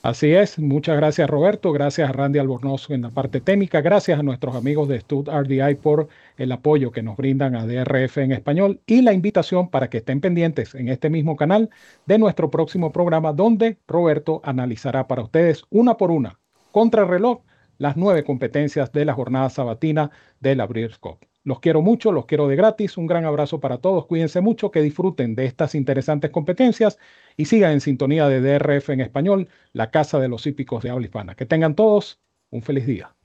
Así 0.00 0.32
es, 0.32 0.60
muchas 0.60 0.96
gracias 0.96 1.28
Roberto, 1.28 1.72
gracias 1.72 2.08
a 2.08 2.12
Randy 2.12 2.38
Albornoz 2.38 2.88
en 2.90 3.02
la 3.02 3.10
parte 3.10 3.40
técnica, 3.40 3.80
gracias 3.80 4.18
a 4.18 4.22
nuestros 4.22 4.54
amigos 4.54 4.88
de 4.88 5.00
Stud 5.00 5.28
RDI 5.28 5.74
por 5.74 6.08
el 6.36 6.52
apoyo 6.52 6.92
que 6.92 7.02
nos 7.02 7.16
brindan 7.16 7.56
a 7.56 7.66
DRF 7.66 8.18
en 8.18 8.30
español 8.30 8.80
y 8.86 9.02
la 9.02 9.12
invitación 9.12 9.70
para 9.70 9.90
que 9.90 9.98
estén 9.98 10.20
pendientes 10.20 10.76
en 10.76 10.88
este 10.88 11.10
mismo 11.10 11.34
canal 11.34 11.68
de 12.06 12.16
nuestro 12.18 12.48
próximo 12.48 12.92
programa 12.92 13.32
donde 13.32 13.76
Roberto 13.88 14.40
analizará 14.44 15.08
para 15.08 15.22
ustedes 15.22 15.64
una 15.68 15.96
por 15.96 16.12
una, 16.12 16.38
contrarreloj, 16.78 17.40
las 17.78 17.96
nueve 17.96 18.22
competencias 18.22 18.92
de 18.92 19.04
la 19.04 19.12
jornada 19.12 19.50
sabatina 19.50 20.12
de 20.38 20.54
la 20.54 20.64
Breeders' 20.64 20.98
Cup. 20.98 21.18
Los 21.42 21.58
quiero 21.58 21.82
mucho, 21.82 22.12
los 22.12 22.26
quiero 22.26 22.46
de 22.46 22.54
gratis. 22.54 22.96
Un 22.96 23.08
gran 23.08 23.24
abrazo 23.24 23.58
para 23.58 23.78
todos. 23.78 24.06
Cuídense 24.06 24.40
mucho, 24.40 24.70
que 24.70 24.80
disfruten 24.80 25.34
de 25.34 25.46
estas 25.46 25.74
interesantes 25.74 26.30
competencias 26.30 26.96
y 27.36 27.46
sigan 27.46 27.72
en 27.72 27.80
sintonía 27.80 28.28
de 28.28 28.40
DRF 28.40 28.90
en 28.90 29.00
español, 29.00 29.48
la 29.72 29.90
casa 29.90 30.20
de 30.20 30.28
los 30.28 30.46
hípicos 30.46 30.84
de 30.84 30.90
habla 30.90 31.06
hispana. 31.06 31.34
Que 31.34 31.46
tengan 31.46 31.74
todos 31.74 32.20
un 32.50 32.62
feliz 32.62 32.86
día. 32.86 33.17